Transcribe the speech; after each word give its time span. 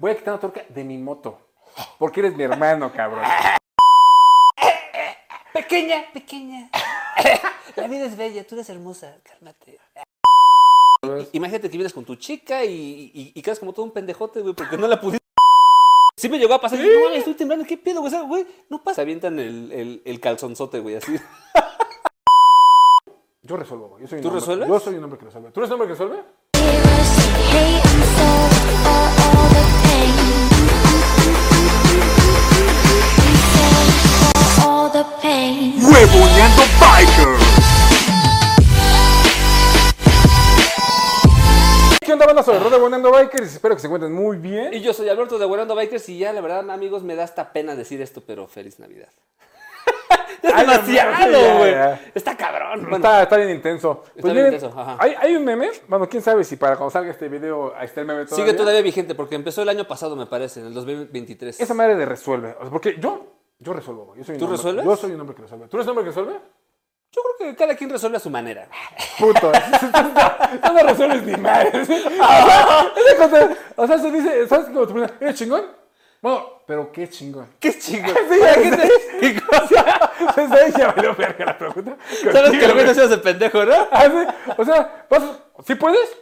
voy 0.00 0.10
a 0.12 0.16
quitar 0.16 0.34
una 0.34 0.40
tuerca 0.40 0.62
de 0.68 0.82
mi 0.82 0.98
moto. 0.98 1.38
Porque 1.98 2.20
eres 2.20 2.34
mi 2.34 2.42
hermano, 2.42 2.92
cabrón. 2.92 3.22
Pequeña, 5.52 6.04
pequeña. 6.12 6.70
La 7.76 7.86
vida 7.86 8.06
es 8.06 8.16
bella, 8.16 8.44
tú 8.46 8.54
eres 8.56 8.68
hermosa, 8.70 9.18
cálmate. 9.22 9.78
Imagínate 11.32 11.70
que 11.70 11.76
vienes 11.76 11.92
con 11.92 12.04
tu 12.04 12.16
chica 12.16 12.64
y, 12.64 13.10
y, 13.14 13.32
y 13.34 13.42
quedas 13.42 13.58
como 13.58 13.72
todo 13.72 13.84
un 13.84 13.92
pendejote, 13.92 14.40
güey, 14.40 14.54
porque 14.54 14.76
no 14.76 14.86
la 14.88 15.00
pudiste. 15.00 15.20
Sí 16.16 16.28
me 16.28 16.38
llegó 16.38 16.54
a 16.54 16.60
pasar. 16.60 16.78
No 16.78 16.86
mames, 17.04 17.18
estoy 17.18 17.34
temblando. 17.34 17.64
¿Qué 17.64 17.78
pedo, 17.78 18.00
güey? 18.00 18.08
O 18.08 18.10
sea, 18.10 18.22
güey, 18.22 18.46
no 18.68 18.82
pasa. 18.82 18.96
Se 18.96 19.00
avientan 19.02 19.38
el, 19.38 19.70
el, 19.72 20.02
el 20.04 20.20
calzonzote, 20.20 20.80
güey, 20.80 20.96
así. 20.96 21.16
Yo 23.42 23.56
resuelvo, 23.56 23.88
güey. 23.88 24.02
Yo 24.02 24.08
soy 24.08 24.18
un 24.18 24.22
¿Tú 24.22 24.28
hombre- 24.28 24.40
resuelves? 24.40 24.68
Yo 24.68 24.80
soy 24.80 24.94
un 24.96 25.04
hombre 25.04 25.18
que 25.18 25.24
resuelve. 25.26 25.50
¿Tú 25.52 25.60
eres 25.60 25.70
un 25.70 25.74
hombre 25.74 25.88
que 25.88 25.94
resuelve? 25.94 26.24
Bonando 42.80 43.10
Bikers. 43.12 43.54
Espero 43.54 43.74
que 43.74 43.80
se 43.80 43.86
encuentren 43.86 44.12
muy 44.12 44.38
bien. 44.38 44.72
Y 44.74 44.80
yo 44.80 44.92
soy 44.92 45.08
Alberto 45.08 45.38
de 45.38 45.46
Guarando 45.46 45.74
Bikers 45.74 46.08
y 46.08 46.18
ya, 46.18 46.32
la 46.32 46.40
verdad, 46.40 46.68
amigos, 46.70 47.02
me 47.02 47.14
da 47.14 47.24
hasta 47.24 47.52
pena 47.52 47.76
decir 47.76 48.00
esto, 48.00 48.22
pero 48.26 48.46
feliz 48.46 48.78
Navidad. 48.78 49.08
es 50.42 50.52
Ay, 50.54 50.66
demasiado, 50.66 51.58
güey. 51.58 51.74
Está 52.14 52.36
cabrón. 52.36 52.82
Bueno, 52.82 52.96
Está, 52.96 53.22
está 53.22 53.36
bien 53.36 53.50
intenso. 53.50 54.04
Pues 54.14 54.24
bien 54.24 54.36
miren, 54.36 54.54
intenso, 54.54 54.78
ajá. 54.78 54.96
Hay, 54.98 55.14
hay 55.18 55.36
un 55.36 55.44
meme, 55.44 55.70
bueno, 55.88 56.08
quién 56.08 56.22
sabe 56.22 56.44
si 56.44 56.56
para 56.56 56.76
cuando 56.76 56.90
salga 56.90 57.10
este 57.10 57.28
video 57.28 57.74
está 57.80 58.00
el 58.00 58.06
meme 58.06 58.24
todavía. 58.24 58.46
sigue 58.46 58.56
todavía 58.56 58.82
vigente 58.82 59.14
porque 59.14 59.34
empezó 59.34 59.62
el 59.62 59.68
año 59.68 59.86
pasado, 59.86 60.16
me 60.16 60.26
parece, 60.26 60.60
en 60.60 60.66
el 60.66 60.74
2023. 60.74 61.60
Esa 61.60 61.74
madre 61.74 61.96
de 61.96 62.06
resuelve. 62.06 62.56
O 62.58 62.62
sea, 62.62 62.70
porque 62.70 62.96
yo, 62.98 63.26
yo 63.58 63.72
resuelvo. 63.72 64.14
Yo 64.16 64.24
soy 64.24 64.34
un 64.34 64.40
¿Tú 64.40 64.46
resuelves? 64.46 64.84
Yo 64.84 64.96
soy 64.96 65.12
un 65.12 65.20
hombre 65.20 65.36
que 65.36 65.42
resuelve. 65.42 65.68
¿Tú 65.68 65.76
eres 65.76 65.86
un 65.86 65.90
hombre 65.90 66.04
que 66.04 66.10
resuelve? 66.10 66.40
Cada 67.56 67.74
quien 67.74 67.90
resuelve 67.90 68.16
a 68.18 68.20
su 68.20 68.30
manera. 68.30 68.68
Puto. 69.18 69.52
Tú 70.62 70.72
no 70.72 70.82
resuelves 70.82 71.22
ni 71.22 71.36
madre. 71.36 71.72
O 73.76 73.86
sea, 73.86 73.98
se 73.98 74.10
dice, 74.10 74.46
¿sabes 74.48 74.66
cómo 74.66 74.86
te? 74.86 75.24
¿Eres 75.24 75.36
chingón? 75.36 75.64
Bueno, 76.20 76.62
pero 76.66 76.92
qué 76.92 77.08
chingón. 77.08 77.46
¡Qué 77.58 77.78
chingo! 77.78 78.12
Sí, 78.30 78.38
¿Para 78.38 78.54
ya 78.54 78.62
qué 78.62 78.70
te-? 78.76 80.40
Desde 80.40 80.60
ahí 80.60 80.72
ya 80.76 80.92
valió 80.92 81.14
verga 81.16 81.44
la 81.46 81.58
pregunta. 81.58 81.96
¿Sabes 82.32 82.50
que 82.50 82.68
lo 82.68 82.74
que 82.74 82.82
güey. 82.82 82.94
seas 82.94 83.10
de 83.10 83.18
pendejo, 83.18 83.64
no? 83.64 83.88
Ah, 83.90 84.04
sí. 84.04 84.52
O 84.58 84.64
sea, 84.64 85.06
vas, 85.08 85.22
¿sí 85.66 85.74
puedes? 85.74 86.16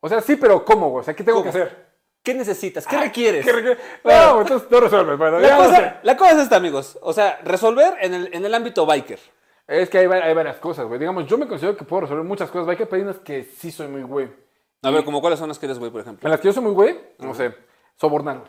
O 0.00 0.08
sea, 0.08 0.20
sí, 0.20 0.36
pero 0.36 0.64
¿cómo? 0.64 0.94
O 0.94 1.02
sea, 1.02 1.14
¿qué 1.14 1.24
tengo 1.24 1.42
que 1.42 1.48
hacer? 1.48 1.88
¿Qué 2.22 2.34
necesitas? 2.34 2.86
¿Qué 2.86 2.98
requieres? 2.98 3.44
¿Qué 3.44 3.52
requiere? 3.52 3.80
Claro. 4.02 4.34
No, 4.34 4.40
entonces 4.42 4.70
no 4.70 4.80
resuelves. 4.80 5.16
Bueno, 5.18 5.38
La 5.40 5.50
no 5.50 5.64
cosa, 5.64 6.00
la 6.02 6.16
cosa 6.16 6.32
es 6.32 6.38
esta, 6.40 6.56
amigos. 6.56 6.98
O 7.00 7.12
sea, 7.12 7.40
resolver 7.42 7.94
en 8.00 8.12
el, 8.14 8.34
en 8.34 8.44
el 8.44 8.54
ámbito 8.54 8.84
biker. 8.84 9.18
Es 9.68 9.90
que 9.90 9.98
hay, 9.98 10.06
hay 10.06 10.34
varias 10.34 10.56
cosas, 10.56 10.86
güey. 10.86 10.98
Digamos, 10.98 11.26
yo 11.26 11.36
me 11.36 11.46
considero 11.46 11.76
que 11.76 11.84
puedo 11.84 12.00
resolver 12.02 12.24
muchas 12.24 12.50
cosas. 12.50 12.68
Hay 12.68 12.76
que 12.76 12.86
pedir 12.86 13.04
unas 13.04 13.18
que 13.18 13.44
sí 13.44 13.70
soy 13.70 13.86
muy 13.86 14.02
güey. 14.02 14.30
A 14.82 14.90
ver, 14.90 15.04
como 15.04 15.20
cuáles 15.20 15.38
son 15.38 15.48
las 15.48 15.58
que 15.58 15.66
eres, 15.66 15.78
güey, 15.78 15.90
por 15.90 16.00
ejemplo. 16.00 16.26
En 16.26 16.30
las 16.30 16.40
que 16.40 16.48
yo 16.48 16.54
soy 16.54 16.62
muy 16.62 16.72
güey, 16.72 16.98
no 17.18 17.34
sé, 17.34 17.54
sobornar. 17.96 18.44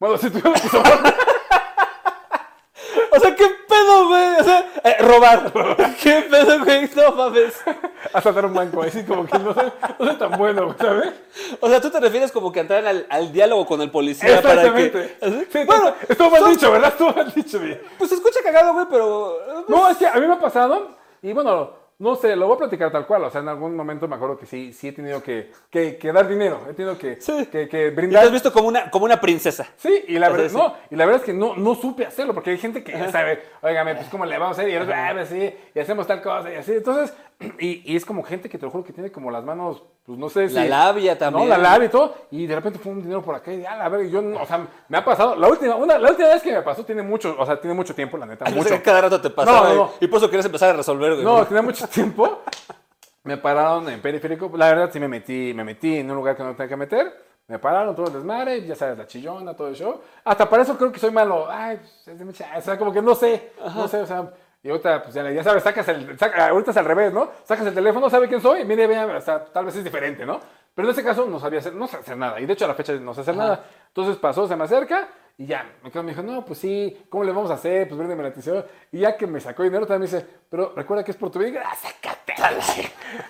Bueno, 0.00 0.16
si 0.18 0.30
tuviera 0.30 0.52
que 0.60 0.68
sobornar. 0.68 1.14
O 3.12 3.20
sea, 3.20 3.36
¿qué 3.36 3.44
pedo, 3.74 4.08
güey? 4.08 4.34
O 4.40 4.44
sea, 4.44 4.66
eh, 4.84 4.96
robar. 5.00 5.52
¿Qué 6.02 6.26
pedo, 6.30 6.64
güey? 6.64 6.90
No 6.94 7.12
mames. 7.12 7.54
asaltar 8.12 8.46
un 8.46 8.54
banco, 8.54 8.82
así 8.82 9.02
como 9.04 9.26
que 9.26 9.38
no 9.38 9.54
soy, 9.54 9.72
no 9.98 10.06
soy 10.06 10.16
tan 10.16 10.30
bueno, 10.38 10.74
¿sabes? 10.78 11.12
O 11.60 11.68
sea, 11.68 11.80
tú 11.80 11.90
te 11.90 12.00
refieres 12.00 12.30
como 12.32 12.52
que 12.52 12.60
entrar 12.60 12.86
al, 12.86 13.06
al 13.08 13.32
diálogo 13.32 13.66
con 13.66 13.80
el 13.80 13.90
policía 13.90 14.40
para 14.42 14.62
que. 14.74 14.86
Exactamente. 14.86 15.16
¿Así? 15.20 15.46
Sí, 15.52 15.64
bueno, 15.66 15.94
estuvo 16.08 16.30
mal 16.30 16.40
son- 16.40 16.50
dicho, 16.52 16.70
¿verdad? 16.72 16.88
Estuvo 16.90 17.12
mal 17.12 17.32
dicho, 17.34 17.58
güey. 17.58 17.80
pues 17.98 18.10
se 18.10 18.16
escucha 18.16 18.40
cagado, 18.42 18.72
güey, 18.74 18.86
pero. 18.90 19.64
No, 19.68 19.88
es 19.88 19.96
que 19.96 20.06
a 20.06 20.14
mí 20.14 20.26
me 20.26 20.34
ha 20.34 20.38
pasado, 20.40 20.90
y 21.22 21.32
bueno, 21.32 21.70
no 21.98 22.16
sé, 22.16 22.34
lo 22.36 22.46
voy 22.46 22.56
a 22.56 22.58
platicar 22.58 22.90
tal 22.90 23.06
cual. 23.06 23.24
O 23.24 23.30
sea, 23.30 23.40
en 23.40 23.48
algún 23.48 23.76
momento 23.76 24.08
me 24.08 24.16
acuerdo 24.16 24.36
que 24.36 24.46
sí, 24.46 24.72
sí 24.72 24.88
he 24.88 24.92
tenido 24.92 25.22
que, 25.22 25.50
que, 25.70 25.96
que 25.96 26.12
dar 26.12 26.26
dinero, 26.28 26.60
he 26.68 26.74
tenido 26.74 26.98
que, 26.98 27.20
Sí. 27.20 27.46
que, 27.46 27.68
que 27.68 27.86
Y 27.86 27.90
te 27.90 27.90
brindar. 27.90 28.24
has 28.24 28.32
visto 28.32 28.52
como 28.52 28.68
una, 28.68 28.90
como 28.90 29.04
una 29.04 29.20
princesa. 29.20 29.66
Sí, 29.76 30.04
y 30.08 30.18
la, 30.18 30.28
verdad, 30.28 30.48
sí. 30.48 30.56
no, 30.56 30.74
y 30.90 30.96
la 30.96 31.04
verdad 31.06 31.20
es 31.20 31.26
que 31.26 31.32
no, 31.32 31.56
no 31.56 31.74
supe 31.74 32.04
hacerlo, 32.06 32.34
porque 32.34 32.50
hay 32.50 32.58
gente 32.58 32.82
que 32.82 32.92
ya 32.92 33.10
sabe, 33.10 33.42
óigame, 33.62 33.94
pues 33.94 34.08
cómo 34.08 34.26
le 34.26 34.36
vamos 34.38 34.58
a 34.58 34.62
hacer, 34.62 34.72
y 34.72 34.76
ah, 34.92 35.10
pues 35.14 35.28
sí, 35.28 35.54
y 35.74 35.78
hacemos 35.78 36.06
tal 36.06 36.20
cosa, 36.22 36.52
y 36.52 36.56
así. 36.56 36.72
Entonces, 36.72 37.14
y, 37.58 37.92
y 37.92 37.96
es 37.96 38.04
como 38.04 38.22
gente 38.22 38.48
que 38.48 38.58
te 38.58 38.64
lo 38.66 38.70
juro 38.70 38.84
que 38.84 38.92
tiene 38.92 39.10
como 39.12 39.30
las 39.30 39.44
manos, 39.44 39.82
pues 40.06 40.18
no 40.18 40.28
sé 40.28 40.48
si. 40.48 40.54
La 40.54 40.64
labia 40.64 41.18
también. 41.18 41.48
No, 41.48 41.56
la 41.56 41.58
labia 41.58 41.86
y 41.86 41.90
todo, 41.90 42.14
y 42.30 42.46
de 42.46 42.54
repente 42.54 42.78
fue 42.78 42.92
un 42.92 43.02
dinero 43.02 43.22
por 43.22 43.34
acá, 43.34 43.52
y 43.52 43.64
ah, 43.64 43.76
la 43.76 43.88
verga, 43.88 44.08
yo, 44.08 44.22
no, 44.22 44.42
o 44.42 44.46
sea, 44.46 44.66
me 44.88 44.96
ha 44.98 45.04
pasado, 45.04 45.34
la 45.36 45.48
última, 45.48 45.76
una, 45.76 45.98
la 45.98 46.10
última 46.10 46.28
vez 46.28 46.42
que 46.42 46.52
me 46.52 46.62
pasó 46.62 46.84
tiene 46.84 47.02
mucho, 47.02 47.34
o 47.38 47.44
sea, 47.46 47.60
tiene 47.60 47.74
mucho 47.74 47.94
tiempo, 47.94 48.16
la 48.16 48.26
neta, 48.26 48.44
Ay, 48.46 48.52
no 48.52 48.58
mucho. 48.58 48.70
sé, 48.70 48.82
cada 48.82 49.00
rato 49.02 49.20
te 49.20 49.30
pasaba. 49.30 49.68
No, 49.70 49.74
no. 49.74 49.90
Y 50.00 50.06
por 50.06 50.18
eso 50.18 50.28
quieres 50.28 50.46
empezar 50.46 50.70
a 50.70 50.72
resolver, 50.74 51.12
güey. 51.14 51.24
No, 51.24 51.44
tenía 51.46 51.62
mucho 51.62 51.86
tiempo. 51.88 52.40
Me 53.24 53.38
pararon 53.38 53.88
en 53.88 54.00
periférico. 54.02 54.50
La 54.54 54.66
verdad 54.68 54.90
sí 54.92 55.00
me 55.00 55.08
metí, 55.08 55.52
me 55.54 55.64
metí 55.64 55.96
en 55.96 56.10
un 56.10 56.16
lugar 56.16 56.36
que 56.36 56.42
no 56.42 56.52
tenía 56.54 56.68
que 56.68 56.76
meter. 56.76 57.24
Me 57.46 57.58
pararon 57.58 57.94
todo 57.94 58.06
el 58.06 58.12
desmadre, 58.14 58.66
ya 58.66 58.74
sabes, 58.74 58.96
la 58.98 59.06
chillona, 59.06 59.54
todo 59.54 59.68
eso. 59.68 60.02
Hasta 60.24 60.48
para 60.48 60.62
eso 60.62 60.76
creo 60.76 60.90
que 60.92 60.98
soy 60.98 61.10
malo. 61.10 61.46
Ay, 61.50 61.76
pues, 61.78 62.08
es 62.08 62.18
de 62.18 62.24
mucha- 62.24 62.50
o 62.56 62.60
sea, 62.60 62.78
como 62.78 62.92
que 62.92 63.00
no 63.02 63.14
sé, 63.14 63.52
no 63.74 63.88
sé, 63.88 63.98
o 64.00 64.06
sea. 64.06 64.30
Y 64.64 64.70
ahorita, 64.70 65.02
pues 65.02 65.14
ya, 65.14 65.30
ya 65.30 65.44
sabes, 65.44 65.62
sacas 65.62 65.86
el, 65.88 66.18
saca- 66.18 66.48
ahorita 66.48 66.70
es 66.72 66.76
al 66.78 66.86
revés, 66.86 67.12
¿no? 67.12 67.30
Sacas 67.44 67.66
el 67.66 67.74
teléfono, 67.74 68.08
sabe 68.08 68.26
quién 68.28 68.40
soy, 68.40 68.64
mire, 68.64 68.86
vean, 68.86 69.10
o 69.10 69.20
sea, 69.20 69.44
tal 69.44 69.66
vez 69.66 69.76
es 69.76 69.84
diferente, 69.84 70.24
¿no? 70.24 70.40
Pero 70.74 70.88
en 70.88 70.90
este 70.90 71.04
caso 71.04 71.26
no 71.26 71.38
sabía 71.38 71.58
hacer, 71.60 71.74
no 71.74 71.86
sé 71.86 71.98
hacer 71.98 72.16
nada. 72.16 72.40
Y 72.40 72.46
de 72.46 72.54
hecho 72.54 72.64
a 72.64 72.68
la 72.68 72.74
fecha 72.74 72.94
no 72.94 73.12
sé 73.14 73.20
hacer 73.20 73.36
nada. 73.36 73.62
Entonces 73.88 74.16
pasó, 74.16 74.48
se 74.48 74.56
me 74.56 74.64
acerca 74.64 75.06
y 75.36 75.46
ya, 75.46 75.70
me 75.82 75.90
quedo, 75.90 76.02
me 76.02 76.10
dijo, 76.12 76.22
no, 76.22 76.44
pues 76.46 76.58
sí, 76.58 77.04
¿cómo 77.10 77.24
le 77.24 77.32
vamos 77.32 77.50
a 77.50 77.54
hacer? 77.54 77.86
Pues 77.86 77.98
véndeme 77.98 78.22
la 78.22 78.30
atención. 78.30 78.64
Y 78.90 79.00
ya 79.00 79.16
que 79.16 79.26
me 79.26 79.38
sacó 79.38 79.62
dinero, 79.62 79.86
también 79.86 80.10
me 80.10 80.18
dice, 80.18 80.26
pero 80.50 80.72
recuerda 80.74 81.04
que 81.04 81.10
es 81.10 81.16
por 81.16 81.30
tu 81.30 81.38
digo, 81.38 81.60
ah, 81.64 81.74
sácatela. 81.76 82.50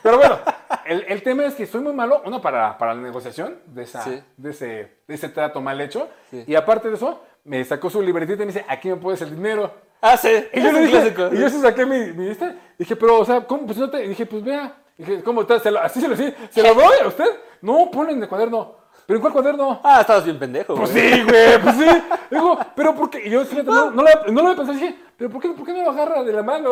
Pero 0.03 0.17
bueno, 0.19 0.39
el, 0.87 1.05
el 1.09 1.23
tema 1.23 1.44
es 1.47 1.55
que 1.55 1.67
soy 1.67 1.81
muy 1.83 1.93
malo, 1.93 2.23
uno, 2.25 2.41
para, 2.41 2.78
para 2.78 2.94
la 2.94 3.00
negociación 3.03 3.59
de, 3.67 3.83
esa, 3.83 4.03
Sí. 4.03 4.23
de, 4.37 4.50
ese, 4.50 4.67
de 5.06 5.15
ese 5.15 5.28
trato 5.31 5.61
mal 5.61 5.81
hecho. 5.81 6.09
Sí. 6.31 6.44
Y 6.47 6.55
aparte 6.55 6.89
de 6.89 6.94
eso, 6.94 7.23
me 7.44 7.65
sacó 7.65 7.91
su 7.91 8.00
libretita 8.03 8.43
y 8.43 8.47
me 8.47 8.53
dice, 8.53 8.65
aquí 8.69 8.88
me 8.88 8.97
puedes 8.97 9.21
el 9.22 9.34
dinero. 9.34 9.71
Ah, 10.00 10.16
sí. 10.16 10.28
Y 10.53 10.60
yo 10.62 10.72
le 10.72 10.81
dije, 10.81 11.15
y 11.32 11.38
yo 11.38 11.49
saqué 11.49 11.87
mi, 11.87 12.12
mi 12.12 12.27
lista. 12.28 12.55
Dije, 12.78 12.94
pero, 12.97 13.21
o 13.21 13.25
sea, 13.25 13.41
¿cómo? 13.47 13.66
Pues 13.66 13.78
no 13.78 13.88
te. 13.88 13.99
Dije, 14.09 14.27
pues 14.27 14.43
vea. 14.44 14.75
Dije, 14.99 15.22
¿cómo 15.22 15.43
está? 15.43 15.59
¿Se 15.59 15.71
lo- 15.71 15.81
así 15.81 16.00
se 16.00 16.09
lo 16.09 16.16
sí, 16.16 16.32
¿Se 16.50 16.62
lo 16.62 16.75
doy 16.75 16.99
a 17.03 17.09
usted? 17.09 17.25
No, 17.62 17.91
ponle 17.91 18.12
en 18.12 18.22
el 18.22 18.28
cuaderno. 18.28 18.77
¿Pero 19.06 19.19
en 19.19 19.21
cuál 19.21 19.32
cuaderno? 19.34 19.81
Ah, 19.84 20.00
estabas 20.00 20.25
bien 20.25 20.38
pendejo, 20.38 20.75
Pues 20.77 20.91
güey. 20.93 21.12
sí, 21.12 21.22
güey, 21.25 21.60
pues 21.62 21.77
sí. 21.77 21.87
Digo, 22.31 22.59
pero 22.75 22.94
¿por 22.94 23.10
qué? 23.10 23.27
Y 23.27 23.31
yo 23.31 23.44
fíjate, 23.44 23.66
no, 23.71 23.91
no, 23.91 24.03
lo, 24.03 24.09
no 24.32 24.43
lo 24.43 24.49
había 24.49 24.56
pensado. 24.56 24.72
Dije, 24.78 24.94
¿pero 25.16 25.28
por 25.31 25.43
qué, 25.43 25.49
por 25.50 25.66
qué 25.66 25.72
no 25.75 25.82
lo 25.84 25.91
agarra 25.91 26.22
de 26.22 26.32
la 26.32 26.43
mano? 26.43 26.71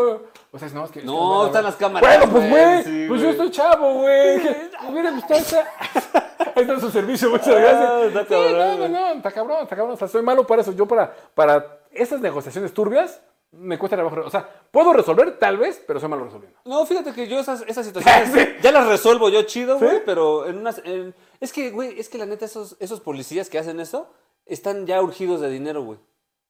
O 0.50 0.58
sea, 0.58 0.68
no, 0.72 0.84
es 0.84 0.90
que. 0.90 1.00
es 1.00 1.04
que 1.04 1.10
No, 1.10 1.46
están 1.46 1.64
las 1.64 1.76
cámaras, 1.76 2.18
Bueno, 2.18 2.32
pues 2.32 2.48
güey, 2.50 2.82
sí, 2.84 3.04
pues 3.08 3.20
yo 3.20 3.30
estoy 3.30 3.50
chavo, 3.50 3.94
güey. 4.00 4.38
Dije, 4.38 4.70
pues 4.90 5.14
está, 5.18 5.36
está- 5.36 6.21
Ahí 6.56 6.62
está 6.62 6.80
su 6.80 6.90
servicio, 6.90 7.30
muchas 7.30 7.48
gracias. 7.48 7.90
Ah, 7.90 8.02
está 8.06 8.24
Sí, 8.24 8.34
no, 8.52 8.76
no, 8.78 8.88
no, 8.88 9.08
está 9.14 9.30
cabrón, 9.32 9.58
está 9.62 9.76
cabrón. 9.76 9.94
O 9.94 9.96
sea, 9.98 10.08
soy 10.08 10.22
malo 10.22 10.46
para 10.46 10.62
eso. 10.62 10.72
Yo 10.72 10.86
para, 10.86 11.14
para 11.34 11.80
esas 11.92 12.20
negociaciones 12.20 12.72
turbias, 12.72 13.20
me 13.52 13.78
cuesta 13.78 13.96
trabajo. 13.96 14.16
O 14.24 14.30
sea, 14.30 14.48
puedo 14.70 14.92
resolver 14.92 15.38
tal 15.38 15.58
vez, 15.58 15.82
pero 15.86 16.00
soy 16.00 16.08
malo 16.08 16.24
resolviendo. 16.24 16.58
No, 16.64 16.86
fíjate 16.86 17.12
que 17.12 17.28
yo 17.28 17.38
esas, 17.40 17.62
esas 17.66 17.84
situaciones 17.86 18.30
Sí. 18.32 18.48
ya 18.62 18.72
las 18.72 18.86
resuelvo 18.86 19.28
yo 19.28 19.42
chido, 19.42 19.78
güey, 19.78 19.90
¿Sí? 19.90 20.02
pero 20.06 20.46
en 20.46 20.58
unas... 20.58 20.80
en- 20.84 21.14
es 21.40 21.52
que, 21.52 21.70
güey, 21.70 21.98
es 22.00 22.08
que 22.08 22.18
la 22.18 22.26
neta 22.26 22.44
esos, 22.46 22.76
esos 22.80 23.00
policías 23.00 23.50
que 23.50 23.58
hacen 23.58 23.80
eso 23.80 24.08
están 24.46 24.86
ya 24.86 25.02
urgidos 25.02 25.40
de 25.40 25.50
dinero, 25.50 25.82
güey. 25.82 25.98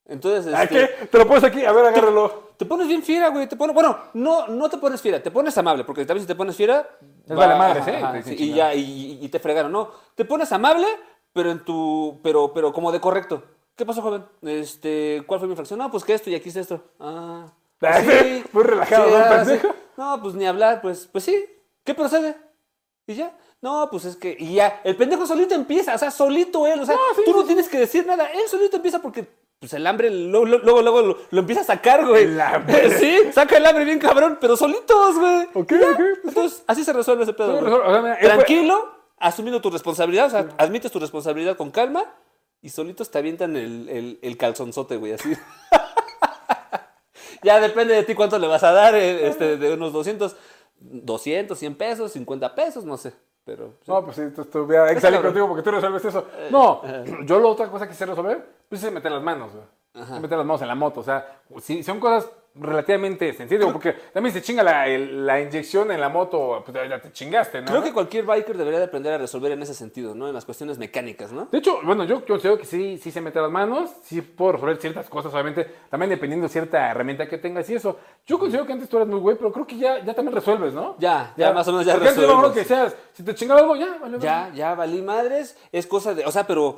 Entonces, 0.05 0.53
¿A 0.53 0.63
este, 0.63 0.75
qué? 0.99 1.05
Te 1.07 1.17
lo 1.17 1.27
pones 1.27 1.43
aquí, 1.43 1.63
a 1.65 1.71
ver, 1.71 1.85
agárralo. 1.85 2.51
te 2.57 2.65
pones 2.65 2.87
bien 2.87 3.03
fiera, 3.03 3.29
güey. 3.29 3.47
Te 3.47 3.55
pones, 3.55 3.73
bueno, 3.73 3.97
no, 4.13 4.47
no 4.47 4.69
te 4.69 4.77
pones 4.77 5.01
fiera, 5.01 5.23
te 5.23 5.31
pones 5.31 5.57
amable, 5.57 5.83
porque 5.85 6.05
también 6.05 6.23
si 6.23 6.27
te 6.27 6.35
pones 6.35 6.55
fiera... 6.55 6.87
Es 7.27 7.35
vale 7.35 7.55
madre, 7.55 8.21
sí, 8.23 8.35
y 8.37 8.53
ya, 8.53 8.73
y, 8.75 9.19
y 9.21 9.29
te 9.29 9.39
fregaron, 9.39 9.71
no. 9.71 9.91
Te 10.15 10.25
pones 10.25 10.51
amable, 10.51 10.87
pero 11.31 11.51
en 11.51 11.63
tu, 11.63 12.19
pero, 12.21 12.51
pero 12.53 12.73
como 12.73 12.91
de 12.91 12.99
correcto. 12.99 13.43
¿Qué 13.75 13.85
pasó, 13.85 14.01
joven? 14.01 14.25
Este, 14.41 15.23
¿cuál 15.25 15.39
fue 15.39 15.47
mi 15.47 15.53
infracción? 15.53 15.79
No, 15.79 15.89
pues 15.89 16.03
que 16.03 16.13
esto 16.13 16.29
y 16.29 16.35
aquí 16.35 16.49
está 16.49 16.61
esto. 16.61 16.81
Ah, 16.99 17.47
Ah, 17.81 18.01
sí, 18.01 18.43
muy 18.53 18.63
relajado, 18.63 19.09
¿no, 19.09 19.17
ah. 19.17 19.45
No, 19.97 20.21
pues 20.21 20.35
ni 20.35 20.45
hablar, 20.45 20.81
pues, 20.81 21.07
pues 21.11 21.23
sí. 21.25 21.45
¿Qué 21.83 21.93
procede? 21.93 22.35
Y 23.07 23.15
ya. 23.15 23.35
No, 23.61 23.89
pues 23.91 24.05
es 24.05 24.15
que. 24.15 24.35
Y 24.39 24.55
ya. 24.55 24.79
El 24.83 24.95
pendejo 24.95 25.25
solito 25.25 25.53
empieza. 25.53 25.93
O 25.95 25.97
sea, 25.97 26.09
solito 26.09 26.65
él. 26.65 26.79
O 26.79 26.85
sea, 26.85 26.95
No, 26.95 27.23
tú 27.25 27.33
no 27.33 27.43
tienes 27.43 27.67
que 27.67 27.79
decir 27.79 28.05
nada. 28.05 28.27
Él 28.27 28.47
solito 28.47 28.77
empieza 28.77 29.01
porque. 29.01 29.27
Pues 29.63 29.71
el 29.75 29.87
hambre 29.87 30.09
luego, 30.09 30.45
luego, 30.45 30.81
luego 30.81 31.01
lo, 31.01 31.17
lo 31.31 31.39
empieza 31.39 31.61
a 31.61 31.63
sacar, 31.63 32.05
güey. 32.05 32.25
El 32.25 32.41
hambre. 32.41 32.89
Sí, 32.99 33.17
saca 33.31 33.55
el 33.55 33.65
hambre 33.65 33.85
bien 33.85 33.97
cabrón, 33.97 34.37
pero 34.41 34.57
solitos, 34.57 35.17
güey. 35.17 35.47
Ok, 35.53 35.71
ya. 35.71 35.89
ok, 35.91 35.95
pues 35.95 36.19
Entonces, 36.25 36.63
así 36.67 36.83
se 36.83 36.91
resuelve 36.91 37.23
ese 37.23 37.31
pedo. 37.31 37.59
O 37.59 37.91
sea, 37.93 38.01
mira, 38.01 38.17
fue- 38.17 38.27
Tranquilo, 38.27 38.93
asumiendo 39.17 39.61
tu 39.61 39.69
responsabilidad. 39.69 40.27
O 40.27 40.29
sea, 40.31 40.49
admites 40.57 40.91
tu 40.91 40.99
responsabilidad 40.99 41.55
con 41.55 41.71
calma 41.71 42.03
y 42.61 42.71
solitos 42.71 43.09
te 43.09 43.19
avientan 43.19 43.55
el, 43.55 43.87
el, 43.87 44.19
el 44.21 44.35
calzonzote, 44.37 44.97
güey, 44.97 45.13
así. 45.13 45.31
ya 47.41 47.61
depende 47.61 47.93
de 47.93 48.03
ti 48.03 48.15
cuánto 48.15 48.37
le 48.39 48.47
vas 48.47 48.65
a 48.65 48.73
dar, 48.73 48.95
eh, 48.95 49.29
este, 49.29 49.55
de 49.55 49.73
unos 49.75 49.93
200, 49.93 50.35
200, 50.77 51.57
100 51.57 51.75
pesos, 51.75 52.11
50 52.11 52.53
pesos, 52.53 52.83
no 52.83 52.97
sé. 52.97 53.13
Pero, 53.45 53.71
pues, 53.77 53.87
No, 53.87 54.03
pues 54.03 54.15
sí, 54.15 54.21
que 54.95 55.01
salir 55.01 55.17
cabrón. 55.17 55.21
contigo 55.33 55.47
porque 55.47 55.63
tú 55.63 55.71
resuelves 55.71 56.05
eso. 56.05 56.27
No, 56.49 56.81
yo 57.25 57.39
la 57.39 57.47
otra 57.47 57.67
cosa 57.69 57.87
que 57.87 57.93
sé 57.93 58.05
resolver, 58.05 58.45
pues 58.69 58.83
es 58.83 58.91
meter 58.91 59.11
las 59.11 59.21
manos, 59.21 59.51
güey. 59.53 60.21
Meter 60.21 60.37
las 60.37 60.47
manos 60.47 60.61
en 60.61 60.67
la 60.69 60.75
moto. 60.75 61.01
O 61.01 61.03
sea, 61.03 61.41
si 61.61 61.83
son 61.83 61.99
cosas 61.99 62.29
relativamente 62.55 63.33
sencillas, 63.33 63.71
porque 63.71 63.93
también 64.13 64.31
se 64.33 64.41
chinga 64.41 64.61
la, 64.61 64.87
el- 64.87 65.25
la 65.25 65.41
inyección 65.41 65.89
en 65.91 65.99
la 65.99 66.09
moto, 66.09 66.61
pues 66.63 66.87
ya 66.87 67.01
te 67.01 67.11
chingaste, 67.11 67.61
¿no? 67.61 67.67
Creo 67.67 67.81
que 67.83 67.91
cualquier 67.91 68.25
biker 68.25 68.55
debería 68.57 68.77
de 68.79 68.85
aprender 68.85 69.11
a 69.13 69.17
resolver 69.17 69.51
en 69.53 69.63
ese 69.63 69.73
sentido, 69.73 70.13
¿no? 70.13 70.27
En 70.27 70.33
las 70.35 70.45
cuestiones 70.45 70.77
mecánicas, 70.77 71.31
¿no? 71.31 71.47
De 71.51 71.57
hecho, 71.57 71.79
bueno, 71.83 72.03
yo 72.03 72.23
considero 72.25 72.57
que 72.59 72.65
sí, 72.65 72.99
sí 73.01 73.11
se 73.11 73.21
mete 73.21 73.41
las 73.41 73.49
manos, 73.49 73.89
sí 74.03 74.21
puedo 74.21 74.53
resolver 74.53 74.77
ciertas 74.77 75.09
cosas, 75.09 75.33
obviamente, 75.33 75.65
también 75.89 76.11
dependiendo 76.11 76.45
de 76.45 76.53
cierta 76.53 76.91
herramienta 76.91 77.27
que 77.27 77.39
tengas 77.39 77.67
y 77.71 77.75
eso. 77.75 77.97
Yo 78.27 78.37
considero 78.37 78.67
que 78.67 78.73
antes 78.73 78.87
tú 78.87 78.97
eras 78.97 79.09
muy 79.09 79.19
güey, 79.19 79.35
pero 79.35 79.51
creo 79.51 79.65
que 79.65 79.77
ya, 79.77 80.03
ya 80.05 80.13
también 80.13 80.35
resuelves, 80.35 80.73
¿no? 80.75 80.95
Ya, 80.99 81.33
ya 81.35 81.53
más 81.53 81.67
o 81.67 81.71
menos 81.71 81.87
ya 81.87 81.93
Porque 81.93 82.09
resuelves. 82.09 82.51
que 82.51 82.63
seas, 82.65 82.95
si 83.13 83.23
te 83.23 83.33
chingaba 83.33 83.61
algo, 83.61 83.75
ya, 83.75 83.97
vale, 83.99 84.19
Ya, 84.19 84.51
ya 84.53 84.75
valí 84.75 85.01
madres, 85.01 85.57
es 85.71 85.87
cosa 85.87 86.13
de, 86.13 86.23
o 86.25 86.31
sea, 86.31 86.45
pero 86.45 86.77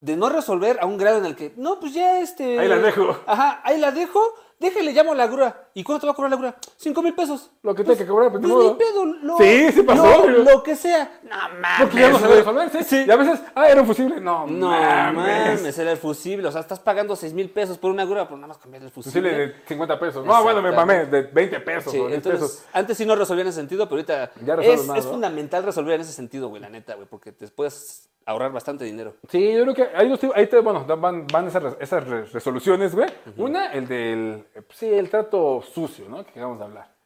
de 0.00 0.14
no 0.16 0.28
resolver 0.28 0.78
a 0.80 0.86
un 0.86 0.96
grado 0.96 1.18
en 1.18 1.24
el 1.26 1.34
que, 1.34 1.52
no, 1.56 1.80
pues 1.80 1.92
ya 1.94 2.20
este... 2.20 2.58
Ahí 2.60 2.68
la 2.68 2.76
dejo. 2.76 3.16
Ajá, 3.26 3.60
ahí 3.64 3.78
la 3.80 3.90
dejo, 3.90 4.20
déjale, 4.58 4.92
llamo 4.92 5.12
a 5.12 5.14
la 5.14 5.26
grúa. 5.26 5.54
¿Y 5.74 5.82
cuánto 5.84 6.00
te 6.02 6.06
va 6.06 6.12
a 6.12 6.16
cobrar 6.16 6.30
la 6.32 6.36
grúa? 6.36 6.54
Cinco 6.76 7.02
mil 7.02 7.14
pesos. 7.14 7.50
Lo 7.62 7.74
que 7.74 7.84
tenga 7.84 7.98
que 7.98 8.06
cobrar, 8.06 8.30
pues, 8.30 8.40
Pues 8.42 8.52
ni 8.52 8.58
modo. 8.58 8.76
pedo, 8.78 9.04
lo, 9.04 9.36
Sí, 9.38 9.72
sí 9.72 9.82
pasó, 9.82 10.04
Lo, 10.04 10.22
pero- 10.24 10.38
lo 10.42 10.62
que 10.62 10.74
sea. 10.76 11.20
No 11.22 11.36
mames. 11.60 11.70
Porque 11.80 12.00
ya 12.00 12.08
no 12.10 12.18
sabía 12.18 12.36
resolver, 12.36 12.70
¿sí? 12.70 12.78
Sí. 12.84 13.04
Y 13.06 13.10
a 13.10 13.16
veces, 13.16 13.40
ah, 13.54 13.68
era 13.68 13.80
un 13.80 13.86
fusible. 13.86 14.20
No, 14.20 14.46
No 14.46 14.68
mames. 14.70 15.60
mames, 15.60 15.78
era 15.78 15.92
el 15.92 15.98
fusible. 15.98 16.48
O 16.48 16.52
sea, 16.52 16.60
estás 16.60 16.80
pagando 16.80 17.14
seis 17.16 17.32
mil 17.32 17.50
pesos 17.50 17.78
por 17.78 17.90
una 17.90 18.04
grúa 18.04 18.28
por 18.28 18.36
nada 18.38 18.48
más 18.48 18.58
cambiar 18.58 18.82
el 18.82 18.90
fusible. 18.90 19.30
Fusible 19.30 19.46
de 19.48 19.54
50 19.66 19.98
pesos. 20.00 20.24
No, 20.26 20.42
bueno, 20.42 20.60
me 20.62 20.72
mamé, 20.72 21.06
de 21.06 21.22
20 21.22 21.60
pesos 21.60 21.92
Sí, 21.92 21.98
o 21.98 22.06
10 22.06 22.14
entonces, 22.16 22.40
pesos. 22.40 22.64
antes 22.72 22.96
sí 22.96 23.06
no 23.06 23.14
resolvía 23.16 23.42
en 23.42 23.48
ese 23.48 23.56
sentido, 23.58 23.84
pero 23.88 23.96
ahorita 23.96 24.30
Ya 24.44 24.54
es, 24.54 24.86
más, 24.86 24.98
es 24.98 25.04
¿no? 25.04 25.10
fundamental 25.12 25.62
resolver 25.64 25.94
en 25.94 26.00
ese 26.00 26.12
sentido, 26.12 26.48
güey, 26.48 26.60
la 26.60 26.68
neta, 26.68 26.94
güey, 26.94 27.06
porque 27.08 27.32
te 27.32 27.46
puedes 27.48 28.08
ahorrar 28.26 28.52
bastante 28.52 28.84
dinero. 28.84 29.14
Sí, 29.30 29.52
yo 29.54 29.62
creo 29.62 29.74
que 29.74 29.88
ahí, 29.96 30.06
los- 30.06 30.20
ahí 30.34 30.46
te, 30.46 30.58
bueno, 30.60 30.84
van, 30.98 31.26
van 31.32 31.46
esas, 31.48 31.62
esas 31.80 32.06
re- 32.06 32.24
resoluciones, 32.26 32.94
güey. 32.94 33.08
Una, 33.38 33.72
el 33.72 33.88
del, 33.88 34.44
eh, 34.58 34.62
sí, 34.70 34.86
el 34.92 35.10
trato 35.10 35.62
sucio, 35.62 36.08
¿no? 36.08 36.24
Que 36.24 36.30
acabamos 36.30 36.58
de 36.58 36.64
hablar. 36.64 36.98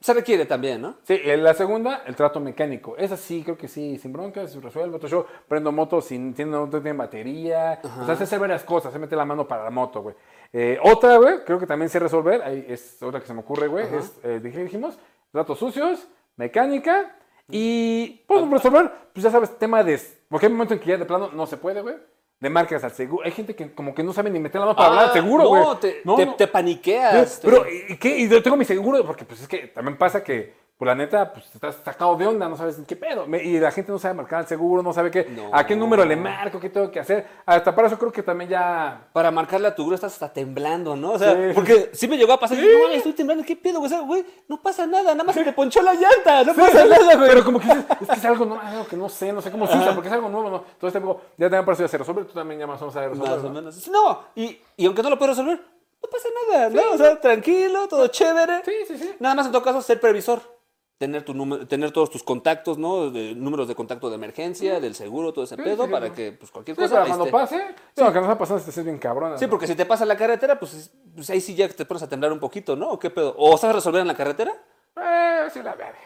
Se 0.00 0.12
requiere 0.12 0.44
también, 0.44 0.82
¿no? 0.82 0.96
Sí, 1.04 1.18
en 1.24 1.42
la 1.42 1.54
segunda, 1.54 2.02
el 2.06 2.14
trato 2.14 2.38
mecánico. 2.38 2.96
Esa 2.96 3.16
sí, 3.16 3.42
creo 3.42 3.56
que 3.56 3.66
sí, 3.66 3.98
sin 3.98 4.12
broncas, 4.12 4.52
se 4.52 4.60
resuelve. 4.60 4.94
Entonces 4.94 5.10
yo 5.10 5.26
prendo 5.48 5.72
moto 5.72 6.00
sin, 6.00 6.34
tiene, 6.34 6.52
no 6.52 6.68
tiene 6.68 6.92
batería. 6.92 7.80
O 7.82 8.04
sea, 8.04 8.14
sé 8.14 8.24
hacer 8.24 8.38
varias 8.38 8.62
cosas, 8.62 8.92
se 8.92 8.98
mete 8.98 9.16
la 9.16 9.24
mano 9.24 9.48
para 9.48 9.64
la 9.64 9.70
moto, 9.70 10.02
güey. 10.02 10.14
Eh, 10.52 10.78
otra, 10.82 11.16
güey, 11.16 11.44
creo 11.44 11.58
que 11.58 11.66
también 11.66 11.88
sé 11.88 11.98
resolver, 11.98 12.42
ahí 12.42 12.66
es 12.68 13.02
otra 13.02 13.20
que 13.20 13.26
se 13.26 13.34
me 13.34 13.40
ocurre, 13.40 13.66
güey, 13.66 13.86
es, 13.94 14.18
eh, 14.22 14.38
dijimos, 14.40 14.98
tratos 15.32 15.58
sucios, 15.58 16.06
mecánica 16.36 17.16
y 17.48 18.24
podemos 18.28 18.50
resolver, 18.50 18.92
pues 19.12 19.24
ya 19.24 19.30
sabes, 19.30 19.58
tema 19.58 19.82
de... 19.82 20.00
Porque 20.28 20.46
hay 20.46 20.52
momentos 20.52 20.76
en 20.76 20.82
que 20.82 20.90
ya 20.90 20.98
de 20.98 21.04
plano 21.04 21.30
no 21.32 21.46
se 21.46 21.56
puede, 21.56 21.80
güey. 21.82 21.96
De 22.38 22.50
marcas 22.50 22.84
al 22.84 22.92
seguro. 22.92 23.24
Hay 23.24 23.32
gente 23.32 23.54
que 23.56 23.72
como 23.72 23.94
que 23.94 24.02
no 24.02 24.12
sabe 24.12 24.28
ni 24.30 24.38
meter 24.38 24.60
la 24.60 24.66
mano 24.66 24.76
para 24.76 24.88
hablar 24.90 25.04
al 25.06 25.12
seguro, 25.14 25.44
no, 25.44 25.48
güey. 25.48 25.62
Te, 25.80 26.00
No, 26.04 26.16
te, 26.16 26.26
no. 26.26 26.34
te 26.34 26.46
paniqueas. 26.46 27.40
Te- 27.40 27.48
Pero, 27.48 27.64
¿y 27.88 27.96
qué? 27.96 28.18
Y 28.18 28.28
yo 28.28 28.42
tengo 28.42 28.56
mi 28.58 28.64
seguro, 28.66 29.04
porque 29.06 29.24
pues 29.24 29.40
es 29.40 29.48
que 29.48 29.68
también 29.68 29.96
pasa 29.96 30.22
que, 30.22 30.52
pues 30.78 30.86
la 30.86 30.94
neta, 30.94 31.32
pues 31.32 31.46
estás 31.54 31.76
sacado 31.82 32.16
de 32.16 32.26
onda, 32.26 32.48
no 32.50 32.56
sabes 32.56 32.76
qué 32.86 32.96
pedo. 32.96 33.26
Me- 33.26 33.42
y 33.42 33.58
la 33.58 33.70
gente 33.70 33.90
no 33.90 33.98
sabe 33.98 34.12
marcar 34.12 34.40
el 34.42 34.46
seguro, 34.46 34.82
no 34.82 34.92
sabe 34.92 35.10
qué, 35.10 35.24
No. 35.24 35.48
a 35.50 35.66
qué 35.66 35.74
número 35.74 36.04
le 36.04 36.16
marco, 36.16 36.60
qué 36.60 36.68
tengo 36.68 36.90
que 36.90 37.00
hacer. 37.00 37.26
Hasta 37.46 37.74
para 37.74 37.88
eso 37.88 37.98
creo 37.98 38.12
que 38.12 38.22
también 38.22 38.50
ya... 38.50 39.08
Para 39.14 39.30
marcarle 39.30 39.68
a 39.68 39.74
tu 39.74 39.84
grúa 39.84 39.94
estás 39.94 40.12
hasta 40.12 40.30
temblando, 40.32 40.94
¿no? 40.94 41.12
O 41.12 41.18
sea, 41.18 41.32
Sí. 41.32 41.52
porque 41.54 41.90
sí 41.94 42.06
me 42.08 42.18
llegó 42.18 42.34
a 42.34 42.38
pasar. 42.40 42.58
y 42.58 42.60
yo, 42.60 42.66
No, 42.78 42.82
mames, 42.84 42.98
estoy 42.98 43.14
temblando. 43.14 43.42
¿Qué 43.42 43.56
pedo, 43.56 43.78
güey? 43.78 43.86
O 43.86 43.88
sea, 43.88 44.00
güey, 44.00 44.26
no 44.48 44.60
pasa 44.60 44.86
nada. 44.86 45.12
Nada 45.14 45.24
más 45.24 45.34
se 45.34 45.44
te 45.44 45.52
ponchó 45.54 45.80
la 45.80 45.94
llanta. 45.94 46.44
No 46.44 46.54
pasa 46.54 46.84
nada, 46.84 47.14
güey. 47.16 47.28
Pero 47.30 47.44
como 47.44 47.58
que 47.58 47.66
dices, 47.68 47.84
es 48.02 48.08
que 48.08 48.14
es 48.14 48.24
algo, 48.26 48.44
no, 48.44 48.60
algo 48.60 48.86
que 48.86 48.96
no 48.96 49.08
sé, 49.08 49.32
no 49.32 49.40
sé 49.40 49.50
cómo 49.50 49.66
se 49.66 49.78
usa, 49.78 49.94
porque 49.94 50.08
es 50.08 50.14
algo 50.14 50.28
nuevo, 50.28 50.50
¿no? 50.50 50.64
Entonces 50.72 50.92
tengo, 51.00 51.22
ya 51.38 51.48
también 51.48 51.76
ya 51.78 51.88
se 51.88 51.96
resuelve, 51.96 52.24
tú 52.24 52.34
también 52.34 52.60
ya 52.60 52.66
más 52.66 52.76
o 52.82 52.84
menos 52.84 52.92
sabes 52.94 53.10
resolver. 53.10 53.30
Más 53.36 53.44
o 53.44 53.48
¿no? 53.48 53.54
menos. 53.54 53.88
No, 53.88 54.20
y, 54.34 54.60
y 54.76 54.84
aunque 54.86 55.02
no 55.02 55.08
lo 55.08 55.18
puedes 55.18 55.36
resolver, 55.38 55.58
no 56.02 56.10
pasa 56.10 56.28
nada, 56.52 56.68
¿no? 56.68 56.92
O 56.92 56.98
sea, 56.98 57.18
tranquilo, 57.20 57.88
todo 57.88 58.06
chévere. 58.08 58.62
Sí, 58.64 58.72
sí, 58.88 58.98
sí. 58.98 59.14
Nada 59.18 59.34
más 59.34 59.46
en 59.46 59.52
todo 59.52 59.62
caso, 59.62 59.80
ser 59.80 59.98
previsor. 60.00 60.55
Tener, 60.98 61.24
tu 61.26 61.34
número, 61.34 61.66
tener 61.68 61.90
todos 61.90 62.08
tus 62.08 62.22
contactos, 62.22 62.78
¿no? 62.78 63.10
De, 63.10 63.34
números 63.34 63.68
de 63.68 63.74
contacto 63.74 64.08
de 64.08 64.14
emergencia, 64.14 64.80
del 64.80 64.94
seguro, 64.94 65.30
todo 65.34 65.44
ese 65.44 65.54
Sí, 65.56 65.62
pedo, 65.62 65.84
sí, 65.84 65.90
para 65.90 66.10
que, 66.10 66.32
pues, 66.32 66.50
cualquier 66.50 66.74
cosa. 66.74 66.88
para 66.88 67.02
ahí 67.02 67.08
cuando 67.08 67.24
esté. 67.26 67.32
pase, 67.36 67.74
no 67.96 68.20
está 68.22 68.38
pasando, 68.38 68.62
te 68.62 68.70
estés 68.70 68.84
bien 68.84 68.98
cabrón. 68.98 69.38
Sí, 69.38 69.46
porque 69.46 69.66
si 69.66 69.74
te 69.74 69.84
pasa 69.84 70.06
la 70.06 70.16
carretera, 70.16 70.58
pues, 70.58 70.72
es- 70.72 70.90
pues 71.14 71.28
ahí 71.28 71.42
sí 71.42 71.54
ya 71.54 71.68
te 71.68 71.84
pones 71.84 72.02
a 72.02 72.08
temblar 72.08 72.32
un 72.32 72.38
poquito, 72.40 72.76
¿no? 72.76 72.88
¿O 72.92 72.98
qué 72.98 73.10
pedo? 73.10 73.34
¿O 73.36 73.58
sabes 73.58 73.76
resolver 73.76 74.00
en 74.00 74.06
la 74.06 74.14
carretera? 74.16 74.54
Eh, 74.96 75.48
sí, 75.52 75.62
la 75.62 75.74
verga. 75.74 75.98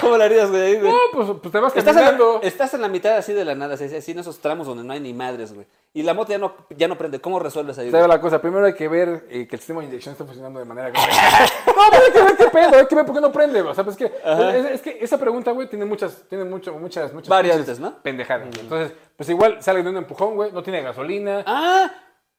¿Cómo 0.00 0.16
lo 0.16 0.24
harías, 0.24 0.50
güey? 0.50 0.78
No, 0.78 0.94
pues, 1.12 1.28
pues 1.40 1.52
te 1.52 1.60
vas 1.60 1.76
Estás 1.76 1.96
en, 1.96 2.02
caminando. 2.02 2.40
la, 2.42 2.48
estás 2.48 2.74
en 2.74 2.80
la 2.82 2.88
mitad 2.88 3.16
así 3.16 3.32
de 3.32 3.44
la 3.44 3.54
nada, 3.54 3.74
así, 3.74 3.84
así 3.84 4.12
en 4.12 4.18
esos 4.18 4.38
tramos 4.40 4.66
donde 4.66 4.84
no 4.84 4.92
hay 4.92 5.00
ni 5.00 5.14
madres, 5.14 5.54
güey. 5.54 5.66
Y 5.94 6.02
la 6.02 6.12
moto 6.12 6.32
ya 6.32 6.38
no, 6.38 6.54
ya 6.76 6.88
no 6.88 6.98
prende. 6.98 7.20
¿Cómo 7.20 7.38
resuelves 7.38 7.78
ahí? 7.78 7.90
¿Sabe 7.90 8.02
güey? 8.02 8.16
la 8.16 8.20
cosa? 8.20 8.42
Primero 8.42 8.66
hay 8.66 8.74
que 8.74 8.88
ver 8.88 9.26
eh, 9.30 9.46
que 9.48 9.56
el 9.56 9.60
sistema 9.60 9.80
de 9.80 9.86
inyección 9.86 10.12
está 10.12 10.24
funcionando 10.24 10.58
de 10.58 10.66
manera 10.66 10.88
correcta. 10.92 11.46
no, 11.66 11.72
pero 11.90 12.04
hay 12.04 12.12
que 12.12 12.22
ver 12.22 12.36
qué 12.36 12.46
pedo, 12.48 12.80
hay 12.80 12.86
que 12.86 12.94
ver 12.94 13.06
por 13.06 13.14
qué 13.14 13.20
no 13.20 13.32
prende. 13.32 13.60
O 13.62 13.74
sea, 13.74 13.84
pues 13.84 13.96
es 13.98 14.10
que, 14.10 14.58
es, 14.58 14.64
es 14.66 14.82
que 14.82 14.98
esa 15.00 15.18
pregunta, 15.18 15.52
güey, 15.52 15.68
tiene 15.68 15.84
muchas, 15.84 16.24
tiene 16.28 16.44
mucho, 16.44 16.74
muchas, 16.74 17.12
muchas 17.14 17.28
Variantes, 17.28 17.80
¿no? 17.80 17.94
Pendejadas. 18.02 18.48
Entonces, 18.58 18.92
pues 19.16 19.28
igual 19.30 19.62
sale 19.62 19.82
de 19.82 19.88
un 19.88 19.96
empujón, 19.96 20.34
güey, 20.34 20.52
no 20.52 20.62
tiene 20.62 20.82
gasolina. 20.82 21.42
Ah, 21.46 21.90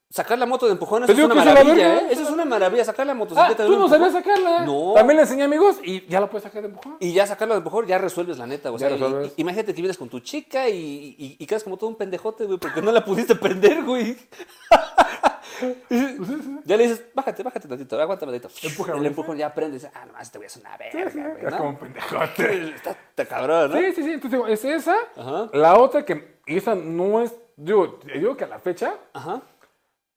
sacar 0.10 0.40
la 0.40 0.46
moto 0.46 0.68
de 0.68 0.74
eso 0.74 1.12
es 1.12 1.20
una 1.20 1.36
maravilla, 1.36 1.74
verga, 1.76 1.98
¿eh? 2.00 2.08
Eso 2.12 2.24
es 2.24 2.30
una 2.30 2.46
maravilla, 2.46 2.86
sacar 2.86 3.06
la 3.06 3.12
Ah, 3.12 3.16
motocicleta 3.16 3.64
de 3.64 3.70
tú 3.70 3.78
no 3.78 3.90
sabías 3.90 4.14
sacarla. 4.14 4.62
No. 4.66 4.94
También 4.96 5.18
le 5.18 5.24
enseñé 5.24 5.44
amigos 5.44 5.78
y 5.84 6.06
ya 6.08 6.22
la 6.22 6.30
puedes 6.30 6.44
sacar 6.44 6.62
de 6.62 6.70
empujón. 6.70 6.96
Y 7.00 7.12
ya 7.14 7.28
sacarlo 7.28 7.54
de 7.54 7.58
empujón, 7.60 7.86
ya 7.88 7.98
resuelves 7.98 8.38
la 8.38 8.48
neta, 8.48 8.72
o 8.72 8.80
sea, 8.80 8.90
y- 8.90 8.94
resuelves. 8.94 9.34
y- 9.36 9.42
imagínate 9.42 9.74
que 9.74 9.82
vienes 9.82 9.98
con 9.98 10.08
tu 10.10 10.20
chica 10.22 10.70
y, 10.70 11.16
y, 11.18 11.36
y 11.40 11.46
quedas 11.46 11.64
como 11.64 11.78
todo 11.78 11.90
un 11.90 11.96
pendejote, 11.98 12.46
güey, 12.46 12.58
porque 12.58 12.82
no 12.82 12.92
la 12.92 13.04
pudiste 13.04 13.36
prender, 13.36 13.84
güey. 13.84 14.18
ya 16.66 16.78
le 16.78 16.84
dices, 16.88 17.04
bájate, 17.14 17.44
bájate 17.44 17.68
tantito, 17.68 18.00
aguántame 18.00 18.40
tantito. 18.40 18.68
Empuja, 18.68 18.94
el 18.94 19.06
empujón 19.06 19.38
ya 19.38 19.54
prende 19.54 19.78
y 19.78 19.80
dices, 19.80 19.92
ah, 19.94 20.06
nomás 20.06 20.32
te 20.32 20.38
voy 20.38 20.46
a 20.46 20.48
hacer 20.48 20.62
una 20.62 20.78
verga, 20.78 21.30
güey, 21.32 21.46
Es 21.46 21.52
¿no? 21.52 21.58
como 21.58 21.70
un 21.70 21.78
pendejote. 21.78 22.70
Está, 22.76 22.92
está 22.92 23.26
cabrón, 23.26 23.72
¿no? 23.72 23.78
Sí, 23.78 23.92
sí, 23.94 24.04
sí. 24.04 24.12
Entonces, 24.14 24.42
es 24.48 24.66
esa. 24.66 24.96
Ajá. 25.16 25.50
La 25.54 25.78
otra 25.78 26.06
que, 26.06 26.38
y 26.46 26.58
esa 26.58 26.76
no 26.76 27.22
es, 27.22 27.34
digo, 27.56 28.00
digo 28.14 28.38
que 28.38 28.44
a 28.44 28.48
la 28.48 28.60
fecha, 28.60 28.94
Ajá. 29.14 29.42